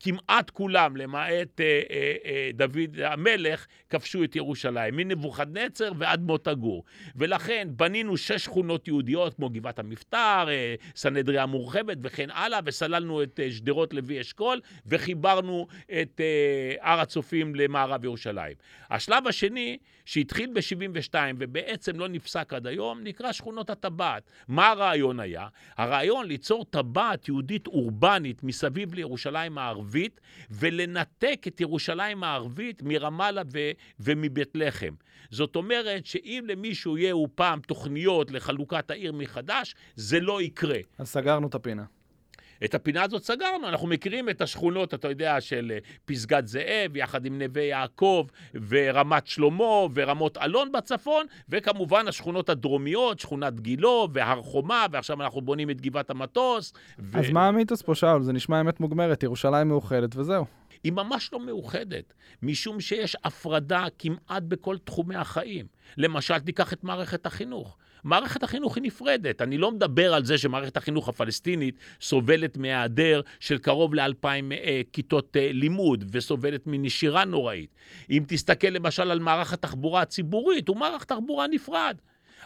[0.00, 6.84] כמעט כולם, למעט אה, אה, אה, דוד המלך, כבשו את ירושלים, מנבוכדנצר ועד מוטה גור.
[7.16, 13.40] ולכן בנינו שש שכונות יהודיות, כמו גבעת המבטר, אה, סנהדריה מורחבת וכן הלאה, וסללנו את
[13.40, 15.66] אה, שדרות לוי אשכול, וחיברנו
[16.02, 18.54] את אה, הר הצופים למערב ירושלים.
[18.90, 24.30] השלב השני, שהתחיל ב-72 ובעצם לא נפסק עד היום, נקרא שכונות הטבעת.
[24.48, 25.48] מה הרעיון היה?
[25.76, 34.50] הרעיון ליצור טבעת יהודית אורבנית מסביב לירושלים הערבית, ולנתק את ירושלים הערבית מרמאללה ו- ומבית
[34.54, 34.94] לחם.
[35.30, 40.78] זאת אומרת שאם למישהו יהיו פעם תוכניות לחלוקת העיר מחדש, זה לא יקרה.
[40.98, 41.84] אז סגרנו את הפינה.
[42.64, 47.26] את הפינה הזאת סגרנו, אנחנו מכירים את השכונות, אתה יודע, של אה, פסגת זאב, יחד
[47.26, 48.26] עם נווה יעקב,
[48.68, 55.70] ורמת שלמה, ורמות אלון בצפון, וכמובן השכונות הדרומיות, שכונת גילו, והר חומה, ועכשיו אנחנו בונים
[55.70, 56.72] את גבעת המטוס.
[56.98, 57.18] ו...
[57.18, 58.22] אז מה המיתוס פה, שאול?
[58.22, 60.44] זה נשמע אמת מוגמרת, ירושלים מאוחדת וזהו.
[60.84, 65.66] היא ממש לא מאוחדת, משום שיש הפרדה כמעט בכל תחומי החיים.
[65.96, 67.76] למשל, תיקח את מערכת החינוך.
[68.04, 69.42] מערכת החינוך היא נפרדת.
[69.42, 75.36] אני לא מדבר על זה שמערכת החינוך הפלסטינית סובלת מהיעדר של קרוב לאלפיים אה, כיתות
[75.36, 77.74] אה, לימוד וסובלת מנשירה נוראית.
[78.10, 81.96] אם תסתכל למשל על מערך התחבורה הציבורית, הוא מערך תחבורה נפרד.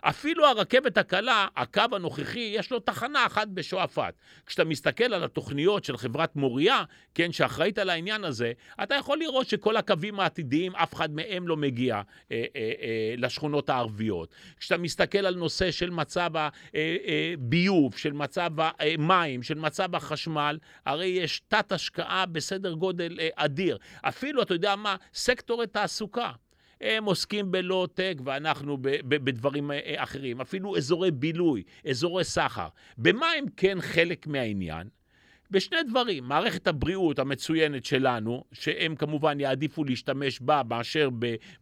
[0.02, 4.14] אפילו הרכבת הקלה, הקו הנוכחי, יש לו תחנה אחת בשועפאט.
[4.46, 6.84] כשאתה מסתכל על התוכניות של חברת מוריה,
[7.14, 11.56] כן, שאחראית על העניין הזה, אתה יכול לראות שכל הקווים העתידיים, אף אחד מהם לא
[11.56, 14.34] מגיע אה, אה, אה, לשכונות הערביות.
[14.60, 19.94] כשאתה מסתכל על נושא של מצב הביוב, אה, אה, של מצב המים, אה, של מצב
[19.94, 23.78] החשמל, הרי יש תת-השקעה בסדר גודל אדיר.
[24.02, 26.32] אפילו, אתה יודע מה, סקטור התעסוקה.
[26.82, 32.68] הם עוסקים בלואו-טק ואנחנו בדברים אה, אחרים, אפילו אזורי בילוי, אזורי סחר.
[32.98, 34.88] במה הם כן חלק מהעניין?
[35.52, 41.08] בשני דברים, מערכת הבריאות המצוינת שלנו, שהם כמובן יעדיפו להשתמש בה מאשר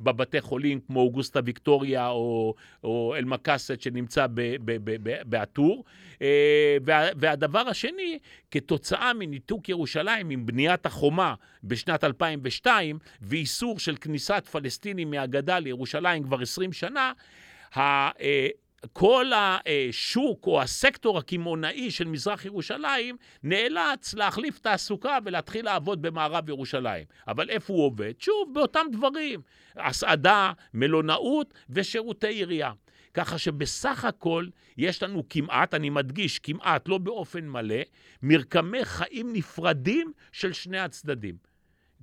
[0.01, 4.27] בבתי חולים כמו אוגוסטה ויקטוריה או, או אל-מקאסט שנמצא
[5.25, 5.85] בעטור.
[6.23, 8.19] אה, וה, והדבר השני,
[8.51, 11.35] כתוצאה מניתוק ירושלים עם בניית החומה
[11.65, 17.13] בשנת 2002 ואיסור של כניסת פלסטינים מהגדה לירושלים כבר 20 שנה,
[17.77, 18.11] אה,
[18.93, 27.05] כל השוק או הסקטור הקמעונאי של מזרח ירושלים נאלץ להחליף תעסוקה ולהתחיל לעבוד במערב ירושלים.
[27.29, 28.13] אבל איפה הוא עובד?
[28.19, 29.41] שוב, באותם דברים,
[29.77, 32.73] הסעדה, מלונאות ושירותי עירייה.
[33.15, 37.81] ככה שבסך הכל יש לנו כמעט, אני מדגיש, כמעט, לא באופן מלא,
[38.23, 41.50] מרקמי חיים נפרדים של שני הצדדים.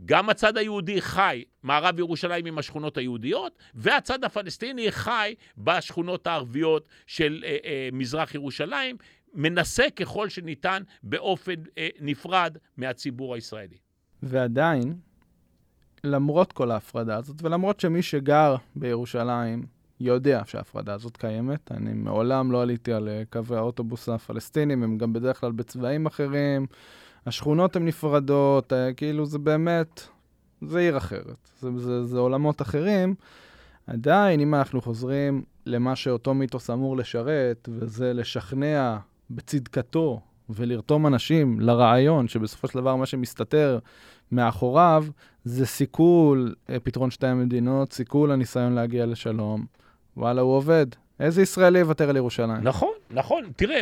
[0.06, 7.44] גם הצד היהודי חי מערב ירושלים עם השכונות היהודיות, והצד הפלסטיני חי בשכונות הערביות של
[7.46, 8.98] אה, אה, מזרח ירושלים,
[9.34, 13.78] מנסה ככל שניתן באופן אה, נפרד מהציבור הישראלי.
[14.24, 14.94] ועדיין,
[16.04, 19.64] למרות כל ההפרדה הזאת, ולמרות שמי שגר בירושלים
[20.00, 25.14] יודע שההפרדה הזאת קיימת, אני מעולם לא עליתי על אה, קווי האוטובוס הפלסטינים, הם גם
[25.14, 26.66] בדרך כלל בצבעים אחרים.
[27.28, 30.08] השכונות הן נפרדות, אה, כאילו זה באמת,
[30.62, 33.16] זה עיר אחרת, זה, זה, זה עולמות אחרים.
[33.88, 38.98] עדיין, אם אנחנו חוזרים למה שאותו מיתוס אמור לשרת, וזה לשכנע
[39.30, 43.80] בצדקתו ולרתום אנשים לרעיון, שבסופו של דבר מה שמסתתר
[44.32, 45.06] מאחוריו
[45.44, 49.66] זה סיכול אה, פתרון שתי המדינות, סיכול הניסיון להגיע לשלום.
[50.18, 50.88] וואלה, הוא עובד.
[51.20, 52.64] איזה ישראלי יוותר על ירושלים?
[52.64, 53.52] נכון, נכון.
[53.56, 53.82] תראה,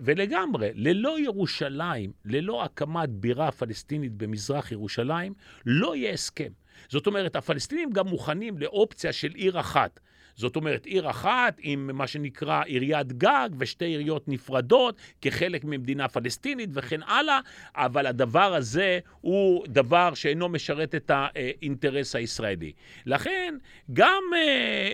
[0.00, 5.34] ולגמרי, ללא ירושלים, ללא הקמת בירה פלסטינית במזרח ירושלים,
[5.66, 6.50] לא יהיה הסכם.
[6.88, 10.00] זאת אומרת, הפלסטינים גם מוכנים לאופציה של עיר אחת.
[10.36, 16.70] זאת אומרת, עיר אחת עם מה שנקרא עיריית גג ושתי עיריות נפרדות כחלק ממדינה פלסטינית
[16.72, 17.40] וכן הלאה,
[17.74, 22.72] אבל הדבר הזה הוא דבר שאינו משרת את האינטרס הישראלי.
[23.06, 23.54] לכן,
[23.92, 24.38] גם אה,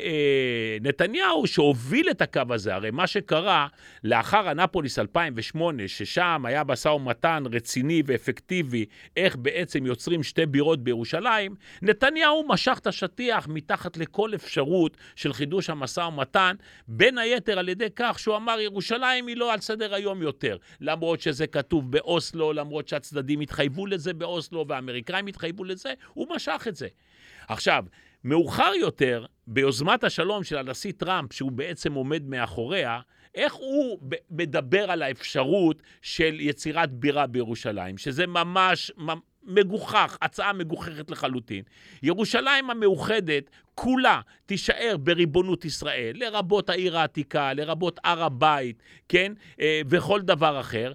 [0.05, 3.67] אה, נתניהו שהוביל את הקו הזה, הרי מה שקרה
[4.05, 8.87] לאחר אנפוליס 2008, ששם היה משא ומתן רציני ואפקטיבי
[9.17, 15.37] איך בעצם יוצרים שתי בירות בירושלים, נתניהו משך את השטיח מתחת לכל אפשרות של של
[15.37, 16.57] חידוש המשא ומתן,
[16.89, 21.21] בין היתר על ידי כך שהוא אמר ירושלים היא לא על סדר היום יותר, למרות
[21.21, 26.89] שזה כתוב באוסלו, למרות שהצדדים התחייבו לזה באוסלו והאמריקאים התחייבו לזה, הוא משך את זה.
[27.49, 27.85] עכשיו,
[28.25, 33.01] מאוחר יותר, ביוזמת השלום של הנשיא טראמפ, שהוא בעצם עומד מאחוריה,
[33.35, 33.99] איך הוא
[34.31, 38.93] מדבר על האפשרות של יצירת בירה בירושלים, שזה ממש
[39.45, 41.63] מגוחך, הצעה מגוחכת לחלוטין.
[42.03, 49.33] ירושלים המאוחדת כולה תישאר בריבונות ישראל, לרבות העיר העתיקה, לרבות הר הבית, כן?
[49.61, 50.93] אה, וכל דבר אחר.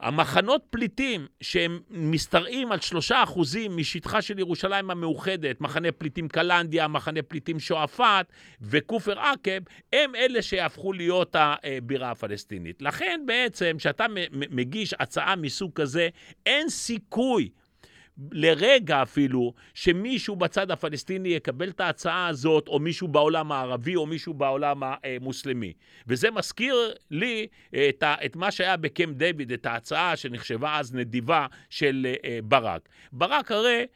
[0.00, 7.22] המחנות פליטים שהם משתרעים על שלושה אחוזים משטחה של ירושלים המאוחדת, מחנה פליטים קלנדיה, מחנה
[7.22, 9.60] פליטים שועפאט וכופר עקב,
[9.92, 12.82] הם אלה שיהפכו להיות הבירה הפלסטינית.
[12.82, 16.08] לכן בעצם, כשאתה מגיש הצעה מסוג כזה,
[16.46, 17.48] אין סיכוי
[18.32, 24.34] לרגע אפילו, שמישהו בצד הפלסטיני יקבל את ההצעה הזאת, או מישהו בעולם הערבי, או מישהו
[24.34, 25.72] בעולם המוסלמי.
[26.06, 27.46] וזה מזכיר לי
[27.88, 32.88] את, ה, את מה שהיה בקמפ דיוויד, את ההצעה שנחשבה אז נדיבה של אה, ברק.
[33.12, 33.86] ברק הרי...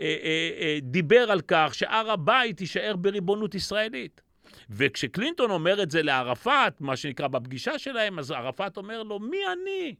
[0.00, 0.16] אה,
[0.60, 4.20] אה, דיבר על כך שהר הבית יישאר בריבונות ישראלית.
[4.70, 9.94] וכשקלינטון אומר את זה לערפאת, מה שנקרא בפגישה שלהם, אז ערפאת אומר לו, מי אני?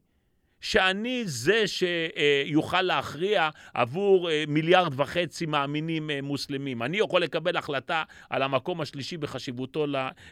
[0.61, 6.83] שאני זה שיוכל להכריע עבור אה, מיליארד וחצי מאמינים אה, מוסלמים.
[6.83, 9.85] אני יכול לקבל החלטה על המקום השלישי בחשיבותו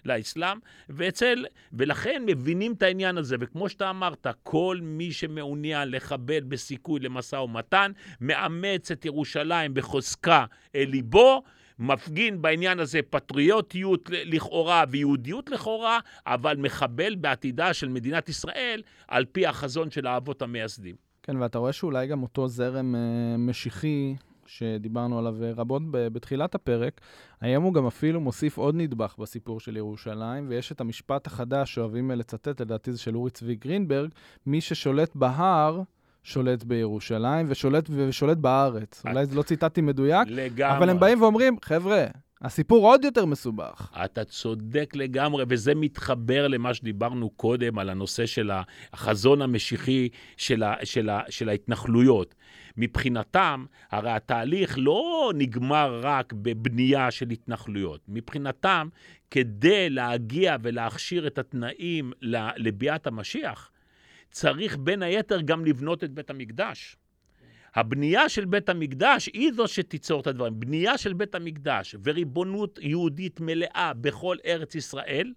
[0.05, 0.57] לאסלאם,
[0.89, 3.35] ואצל, ולכן מבינים את העניין הזה.
[3.39, 10.45] וכמו שאתה אמרת, כל מי שמעוניין לכבד בסיכוי למשא ומתן, מאמץ את ירושלים בחוזקה
[10.75, 11.43] אל ליבו.
[11.79, 19.47] מפגין בעניין הזה פטריוטיות לכאורה ויהודיות לכאורה, אבל מחבל בעתידה של מדינת ישראל על פי
[19.47, 20.95] החזון של האבות המייסדים.
[21.23, 24.15] כן, ואתה רואה שאולי גם אותו זרם אה, משיחי
[24.45, 27.01] שדיברנו עליו רבות בתחילת הפרק,
[27.41, 32.11] היום הוא גם אפילו מוסיף עוד נדבך בסיפור של ירושלים, ויש את המשפט החדש שאוהבים
[32.11, 34.09] לצטט, לדעתי זה של אורי צבי גרינברג,
[34.45, 35.81] מי ששולט בהר,
[36.23, 39.03] שולט בירושלים ושולט, ושולט בארץ.
[39.07, 40.77] אולי זה לא ציטטי מדויק, לגמרי.
[40.77, 42.05] אבל הם באים ואומרים, חבר'ה,
[42.41, 43.91] הסיפור עוד יותר מסובך.
[44.05, 48.51] אתה צודק לגמרי, וזה מתחבר למה שדיברנו קודם על הנושא של
[48.93, 52.35] החזון המשיחי של, ה, של, ה, של ההתנחלויות.
[52.77, 58.01] מבחינתם, הרי התהליך לא נגמר רק בבנייה של התנחלויות.
[58.07, 58.87] מבחינתם,
[59.31, 62.11] כדי להגיע ולהכשיר את התנאים
[62.57, 63.71] לביאת המשיח,
[64.33, 66.95] צריך בין היתר גם לבנות את בית המקדש.
[67.75, 70.59] הבנייה של בית המקדש היא זו שתיצור את הדברים.
[70.59, 75.33] בנייה של בית המקדש וריבונות יהודית מלאה בכל ארץ ישראל,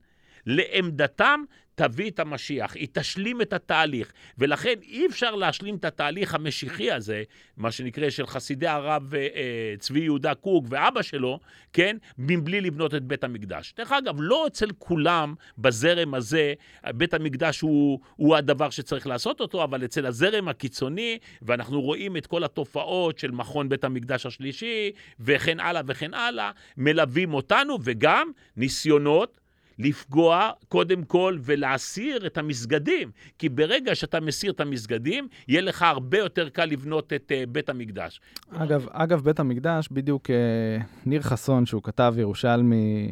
[0.46, 1.40] לעמדתם
[1.76, 4.12] תביא את המשיח, היא תשלים את התהליך.
[4.38, 7.22] ולכן אי אפשר להשלים את התהליך המשיחי הזה,
[7.56, 11.40] מה שנקרא של חסידי הרב אה, אה, צבי יהודה קוק ואבא שלו,
[11.72, 13.74] כן, מבלי לבנות את בית המקדש.
[13.76, 16.54] דרך אגב, לא אצל כולם בזרם הזה,
[16.86, 22.26] בית המקדש הוא, הוא הדבר שצריך לעשות אותו, אבל אצל הזרם הקיצוני, ואנחנו רואים את
[22.26, 29.45] כל התופעות של מכון בית המקדש השלישי, וכן הלאה וכן הלאה, מלווים אותנו, וגם ניסיונות
[29.78, 33.10] לפגוע קודם כל ולהסיר את המסגדים.
[33.38, 37.68] כי ברגע שאתה מסיר את המסגדים, יהיה לך הרבה יותר קל לבנות את uh, בית
[37.68, 38.20] המקדש.
[38.50, 43.08] אגב, אגב, בית המקדש, בדיוק uh, ניר חסון, שהוא כתב ירושלמי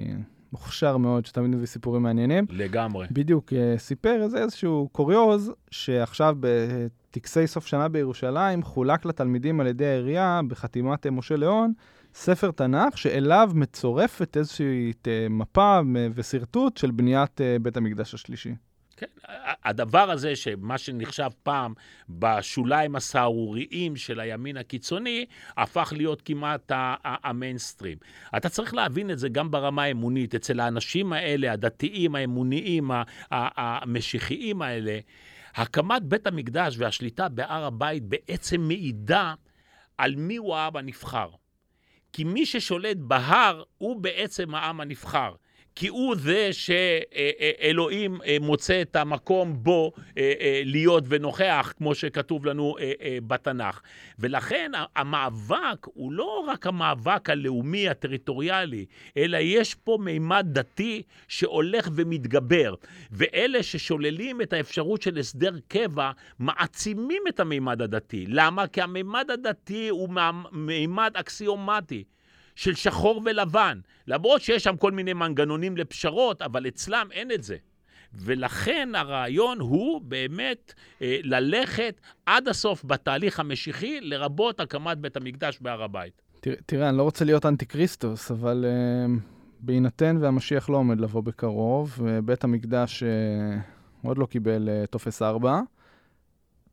[0.53, 2.47] מוכשר מאוד, שתמיד מביא סיפורים מעניינים.
[2.51, 3.07] לגמרי.
[3.11, 9.87] בדיוק uh, סיפר איזה איזשהו קוריוז, שעכשיו בטקסי סוף שנה בירושלים חולק לתלמידים על ידי
[9.87, 11.73] העירייה בחתימת משה ליאון.
[12.15, 15.81] ספר תנ"ך שאליו מצורפת איזושהי אה, מפה
[16.15, 18.55] ושרטוט של בניית אה, בית המקדש השלישי.
[18.97, 19.07] כן,
[19.65, 21.75] הדבר הזה, שמה שנחשב פעם
[22.09, 26.73] בשוליים הסהרוריים של הימין הקיצוני, הפך להיות כמעט
[27.05, 27.99] המיינסטרים.
[28.37, 30.35] אתה צריך להבין את זה גם ברמה האמונית.
[30.35, 32.91] אצל האנשים האלה, הדתיים, האמוניים,
[33.31, 34.99] המשיחיים האלה,
[35.55, 39.35] הקמת בית המקדש והשליטה בהר הבית בעצם מעידה
[39.99, 41.29] על מי הוא העם הנבחר.
[42.15, 45.35] כי מי ששולט בהר הוא בעצם העם הנבחר.
[45.77, 52.47] כי הוא זה שאלוהים אה, מוצא את המקום בו אה, אה, להיות ונוכח, כמו שכתוב
[52.47, 52.77] לנו
[53.27, 53.81] בתנ"ך.
[54.19, 62.75] ולכן המאבק הוא לא רק המאבק הלאומי הטריטוריאלי, אלא יש פה מימד דתי שהולך ומתגבר.
[63.11, 68.25] ואלה ששוללים את האפשרות של הסדר קבע, מעצימים את המימד הדתי.
[68.29, 68.67] למה?
[68.67, 70.09] כי המימד הדתי הוא
[70.53, 72.05] מימד אקסיומטי.
[72.55, 77.57] של שחור ולבן, למרות שיש שם כל מיני מנגנונים לפשרות, אבל אצלם אין את זה.
[78.15, 85.83] ולכן הרעיון הוא באמת אה, ללכת עד הסוף בתהליך המשיחי, לרבות הקמת בית המקדש בהר
[85.83, 86.23] הבית.
[86.41, 89.15] תראה, תראה אני לא רוצה להיות אנטי כריסטוס, אבל אה,
[89.61, 93.59] בהינתן והמשיח לא עומד לבוא בקרוב, ובית המקדש אה,
[94.03, 95.61] עוד לא קיבל אה, טופס 4,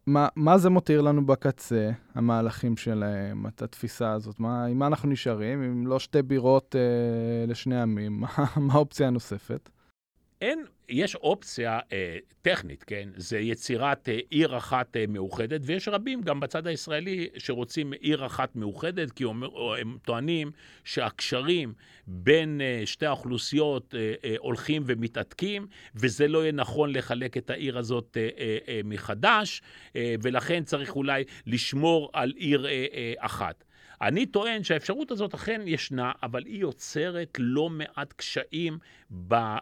[0.08, 4.40] מה, מה זה מותיר לנו בקצה, המהלכים שלהם, את התפיסה הזאת?
[4.40, 5.64] מה, עם מה אנחנו נשארים?
[5.64, 8.28] אם לא שתי בירות אה, לשני עמים, מה,
[8.74, 9.70] האופציה הנוספת?
[10.42, 13.10] אין, יש אופציה אה, טכנית, כן?
[13.16, 18.56] זה יצירת אה, עיר אחת אה, מאוחדת, ויש רבים גם בצד הישראלי שרוצים עיר אחת
[18.56, 20.52] מאוחדת, כי אומר, הם טוענים
[20.84, 21.74] שהקשרים
[22.08, 27.78] בין אה, שתי האוכלוסיות אה, אה, הולכים ומתעתקים, וזה לא יהיה נכון לחלק את העיר
[27.78, 29.62] הזאת אה, אה, אה, מחדש,
[29.96, 33.64] אה, ולכן צריך אולי לשמור על עיר אה, אה, אחת.
[34.02, 38.78] אני טוען שהאפשרות הזאת אכן ישנה, אבל היא יוצרת לא מעט קשיים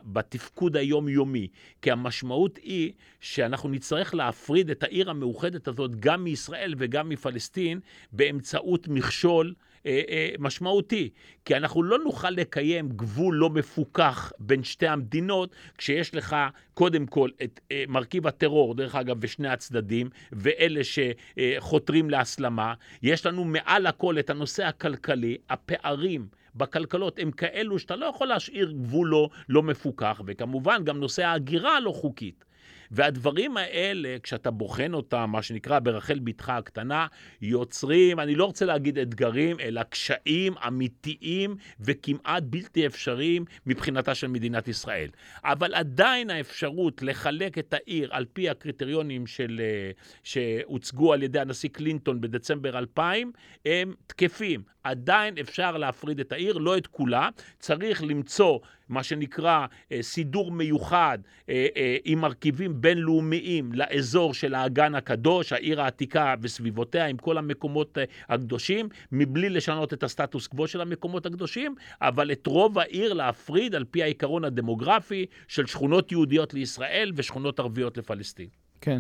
[0.04, 1.48] בתפקוד היומיומי.
[1.82, 7.80] כי המשמעות היא שאנחנו נצטרך להפריד את העיר המאוחדת הזאת גם מישראל וגם מפלסטין
[8.12, 9.54] באמצעות מכשול.
[9.86, 11.09] אה, אה, משמעותי,
[11.45, 16.36] כי אנחנו לא נוכל לקיים גבול לא מפוקח בין שתי המדינות, כשיש לך
[16.73, 22.73] קודם כל את אה, מרכיב הטרור, דרך אגב, בשני הצדדים, ואלה שחותרים להסלמה.
[23.03, 26.27] יש לנו מעל הכל את הנושא הכלכלי, הפערים.
[26.55, 31.77] בכלכלות הם כאלו שאתה לא יכול להשאיר גבול לא, לא מפוקח, וכמובן גם נושא ההגירה
[31.77, 32.45] הלא חוקית.
[32.92, 37.08] והדברים האלה, כשאתה בוחן אותם, מה שנקרא ברחל בתך הקטנה,
[37.42, 44.68] יוצרים, אני לא רוצה להגיד אתגרים, אלא קשיים אמיתיים וכמעט בלתי אפשריים מבחינתה של מדינת
[44.68, 45.10] ישראל.
[45.44, 49.92] אבל עדיין האפשרות לחלק את העיר על פי הקריטריונים של, אה,
[50.24, 53.32] שהוצגו על ידי הנשיא קלינטון בדצמבר 2000,
[53.66, 54.62] הם תקפים.
[54.84, 57.30] עדיין אפשר להפריד את העיר, לא את כולה.
[57.60, 58.60] צריך למצוא
[58.90, 61.20] מה שנקרא אה, סידור מיוחד
[61.50, 68.03] אה, עם מרכיבים בינלאומיים לאזור של האגן הקדוש, העיר העתיקה וסביבותיה, עם כל המקומות אה,
[68.30, 73.86] הקדושים, מבלי לשנות את הסטטוס קוו של המקומות הקדושים, אבל את רוב העיר להפריד על
[73.91, 78.47] פי העיקרון הדמוגרפי של שכונות יהודיות לישראל ושכונות ערביות לפלסטין.
[78.82, 78.99] כן.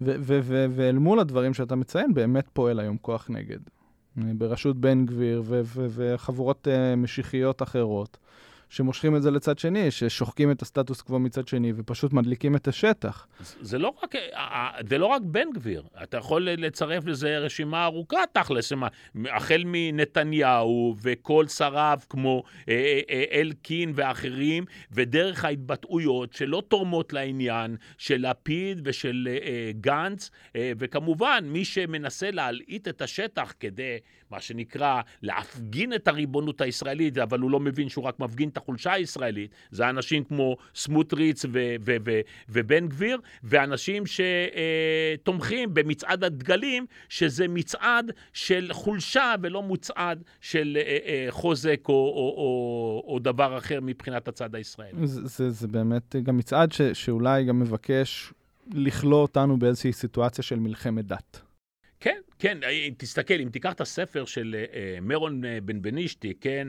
[0.00, 3.58] ואל מול הדברים שאתה מציין, באמת פועל היום כוח נגד.
[4.16, 5.42] בראשות בן גביר
[5.74, 8.18] וחבורות uh, משיחיות אחרות,
[8.70, 13.26] שמושכים את זה לצד שני, ששוחקים את הסטטוס קוו מצד שני ופשוט מדליקים את השטח.
[13.60, 17.84] זה לא רק, אה, אה, זה לא רק בן גביר, אתה יכול לצרף לזה רשימה
[17.84, 18.72] ארוכה תכלס,
[19.30, 22.42] החל מנתניהו וכל שריו כמו
[23.32, 29.28] אלקין ואחרים, ודרך ההתבטאויות שלא תורמות לעניין של לפיד ושל
[29.80, 33.98] גנץ, וכמובן מי שמנסה להלעיט את השטח כדי
[34.30, 38.92] מה שנקרא, להפגין את הריבונות הישראלית, אבל הוא לא מבין שהוא רק מפגין את החולשה
[38.92, 39.50] הישראלית.
[39.70, 41.48] זה אנשים כמו סמוטריץ ו-
[41.86, 50.78] ו- ו- ובן גביר, ואנשים שתומכים במצעד הדגלים, שזה מצעד של חולשה ולא מצעד של
[50.80, 55.06] אה, אה, חוזק או, או, או, או דבר אחר מבחינת הצד הישראלי.
[55.06, 58.32] זה, זה, זה באמת גם מצעד ש- שאולי גם מבקש
[58.72, 61.40] לכלוא אותנו באיזושהי סיטואציה של מלחמת דת.
[62.00, 66.68] כן, כן, אה, תסתכל, אם תיקח את הספר של uh, מרון בנבנישתי, כן,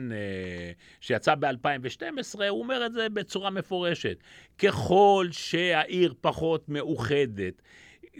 [1.00, 4.16] שיצא ב-2012, הוא אומר את זה בצורה מפורשת.
[4.58, 7.62] ככל שהעיר פחות מאוחדת,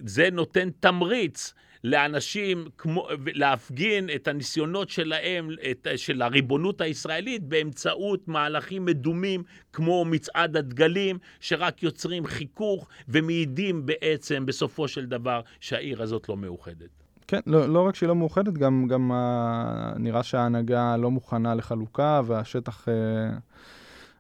[0.05, 1.55] זה נותן תמריץ
[1.85, 9.43] לאנשים כמו, להפגין את הניסיונות שלהם, את, של הריבונות הישראלית, באמצעות מהלכים מדומים
[9.73, 17.02] כמו מצעד הדגלים, שרק יוצרים חיכוך ומעידים בעצם בסופו של דבר שהעיר הזאת לא מאוחדת.
[17.33, 19.93] כן, לא, לא רק שהיא לא מאוחדת, גם, גם ה...
[19.97, 22.89] נראה שההנהגה לא מוכנה לחלוקה, והשטח...
[22.89, 22.95] אה,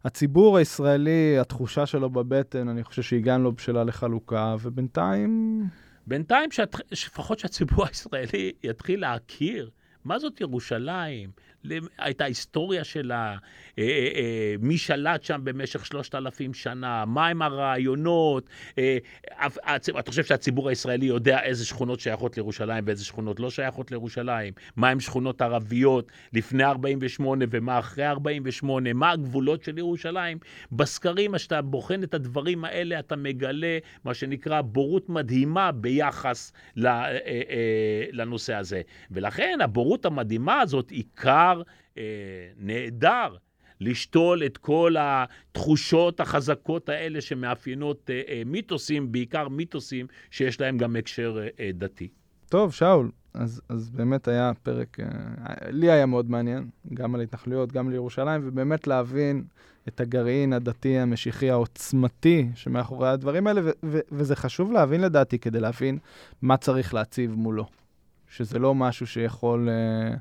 [0.05, 5.65] הציבור הישראלי, התחושה שלו בבטן, אני חושב שהיא גם לא בשלה לחלוקה, ובינתיים...
[6.07, 6.49] בינתיים,
[6.93, 9.71] לפחות שהציבור הישראלי יתחיל להכיר
[10.05, 11.31] מה זאת ירושלים,
[12.11, 13.37] את ההיסטוריה שלה,
[13.79, 18.49] אה, אה, אה, מי שלט שם במשך שלושת אלפים שנה, מהם הרעיונות.
[19.99, 24.53] אתה חושב שהציבור הישראלי יודע איזה שכונות שייכות לירושלים ואיזה שכונות לא שייכות לירושלים?
[24.77, 28.93] מהם שכונות ערביות לפני 48' ומה אחרי 48'?
[28.93, 30.39] מה הגבולות של ירושלים?
[30.73, 36.53] בסקרים, כשאתה בוחן את הדברים האלה, אתה מגלה מה שנקרא בורות מדהימה ביחס
[38.13, 38.83] לנושא הזה.
[39.11, 41.52] ולכן הבורות המדהימה הזאת, עיקר...
[41.55, 41.63] דבר
[41.99, 42.03] אה,
[42.59, 43.37] נהדר
[43.81, 50.97] לשתול את כל התחושות החזקות האלה שמאפיינות אה, אה, מיתוסים, בעיקר מיתוסים שיש להם גם
[50.97, 52.09] הקשר אה, אה, דתי.
[52.49, 55.07] טוב, שאול, אז, אז באמת היה פרק, אה,
[55.71, 59.45] לי היה מאוד מעניין, גם על התנחלויות, גם על ירושלים, ובאמת להבין
[59.89, 65.61] את הגרעין הדתי המשיחי העוצמתי שמאחורי הדברים האלה, ו- ו- וזה חשוב להבין לדעתי כדי
[65.61, 65.99] להבין
[66.43, 67.67] מה צריך להציב מולו.
[68.29, 69.69] שזה לא משהו שיכול...
[69.69, 70.17] אה,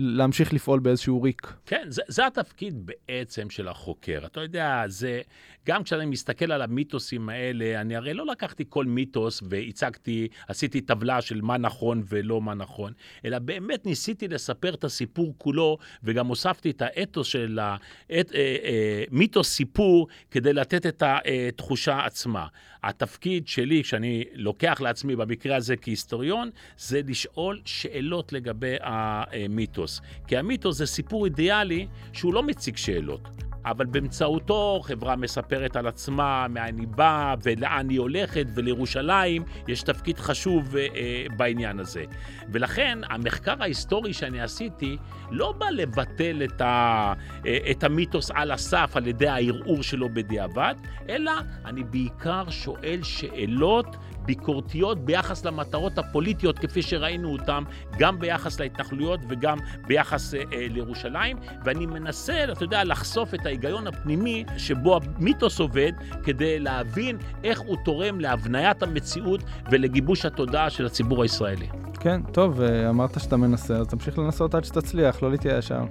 [0.00, 1.52] להמשיך לפעול באיזשהו ריק.
[1.66, 4.20] כן, זה, זה התפקיד בעצם של החוקר.
[4.26, 5.20] אתה יודע, זה,
[5.66, 11.20] גם כשאני מסתכל על המיתוסים האלה, אני הרי לא לקחתי כל מיתוס והצגתי, עשיתי טבלה
[11.20, 12.92] של מה נכון ולא מה נכון,
[13.24, 19.56] אלא באמת ניסיתי לספר את הסיפור כולו, וגם הוספתי את האתוס של המיתוס אה, אה,
[19.56, 22.46] סיפור כדי לתת את התחושה עצמה.
[22.82, 29.87] התפקיד שלי, שאני לוקח לעצמי במקרה הזה כהיסטוריון, זה לשאול שאלות לגבי המיתוס.
[30.26, 33.28] כי המיתוס זה סיפור אידיאלי שהוא לא מציג שאלות.
[33.64, 40.18] אבל באמצעותו חברה מספרת על עצמה, מאין היא באה ולאן היא הולכת, ולירושלים יש תפקיד
[40.18, 42.04] חשוב אה, אה, בעניין הזה.
[42.52, 44.96] ולכן המחקר ההיסטורי שאני עשיתי
[45.30, 47.12] לא בא לבטל את, ה,
[47.46, 50.74] אה, את המיתוס על הסף על ידי הערעור שלו בדיעבד,
[51.08, 51.32] אלא
[51.64, 53.96] אני בעיקר שואל שאלות
[54.28, 57.62] ביקורתיות ביחס למטרות הפוליטיות כפי שראינו אותן,
[57.98, 63.86] גם ביחס להתנחלויות וגם ביחס אה, אה, לירושלים, ואני מנסה, אתה יודע, לחשוף את ההיגיון
[63.86, 65.92] הפנימי שבו המיתוס עובד,
[66.24, 71.68] כדי להבין איך הוא תורם להבניית המציאות ולגיבוש התודעה של הציבור הישראלי.
[72.00, 75.86] כן, טוב, אה, אמרת שאתה מנסה, אז תמשיך לנסות עד שתצליח, לא להתייאש שם.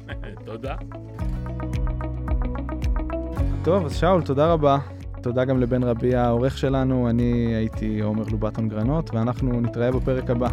[0.46, 0.74] תודה.
[3.64, 4.99] טוב, אז שאול, תודה רבה.
[5.22, 10.48] תודה גם לבן רבי העורך שלנו, אני הייתי עומר לובטון גרנות, ואנחנו נתראה בפרק הבא.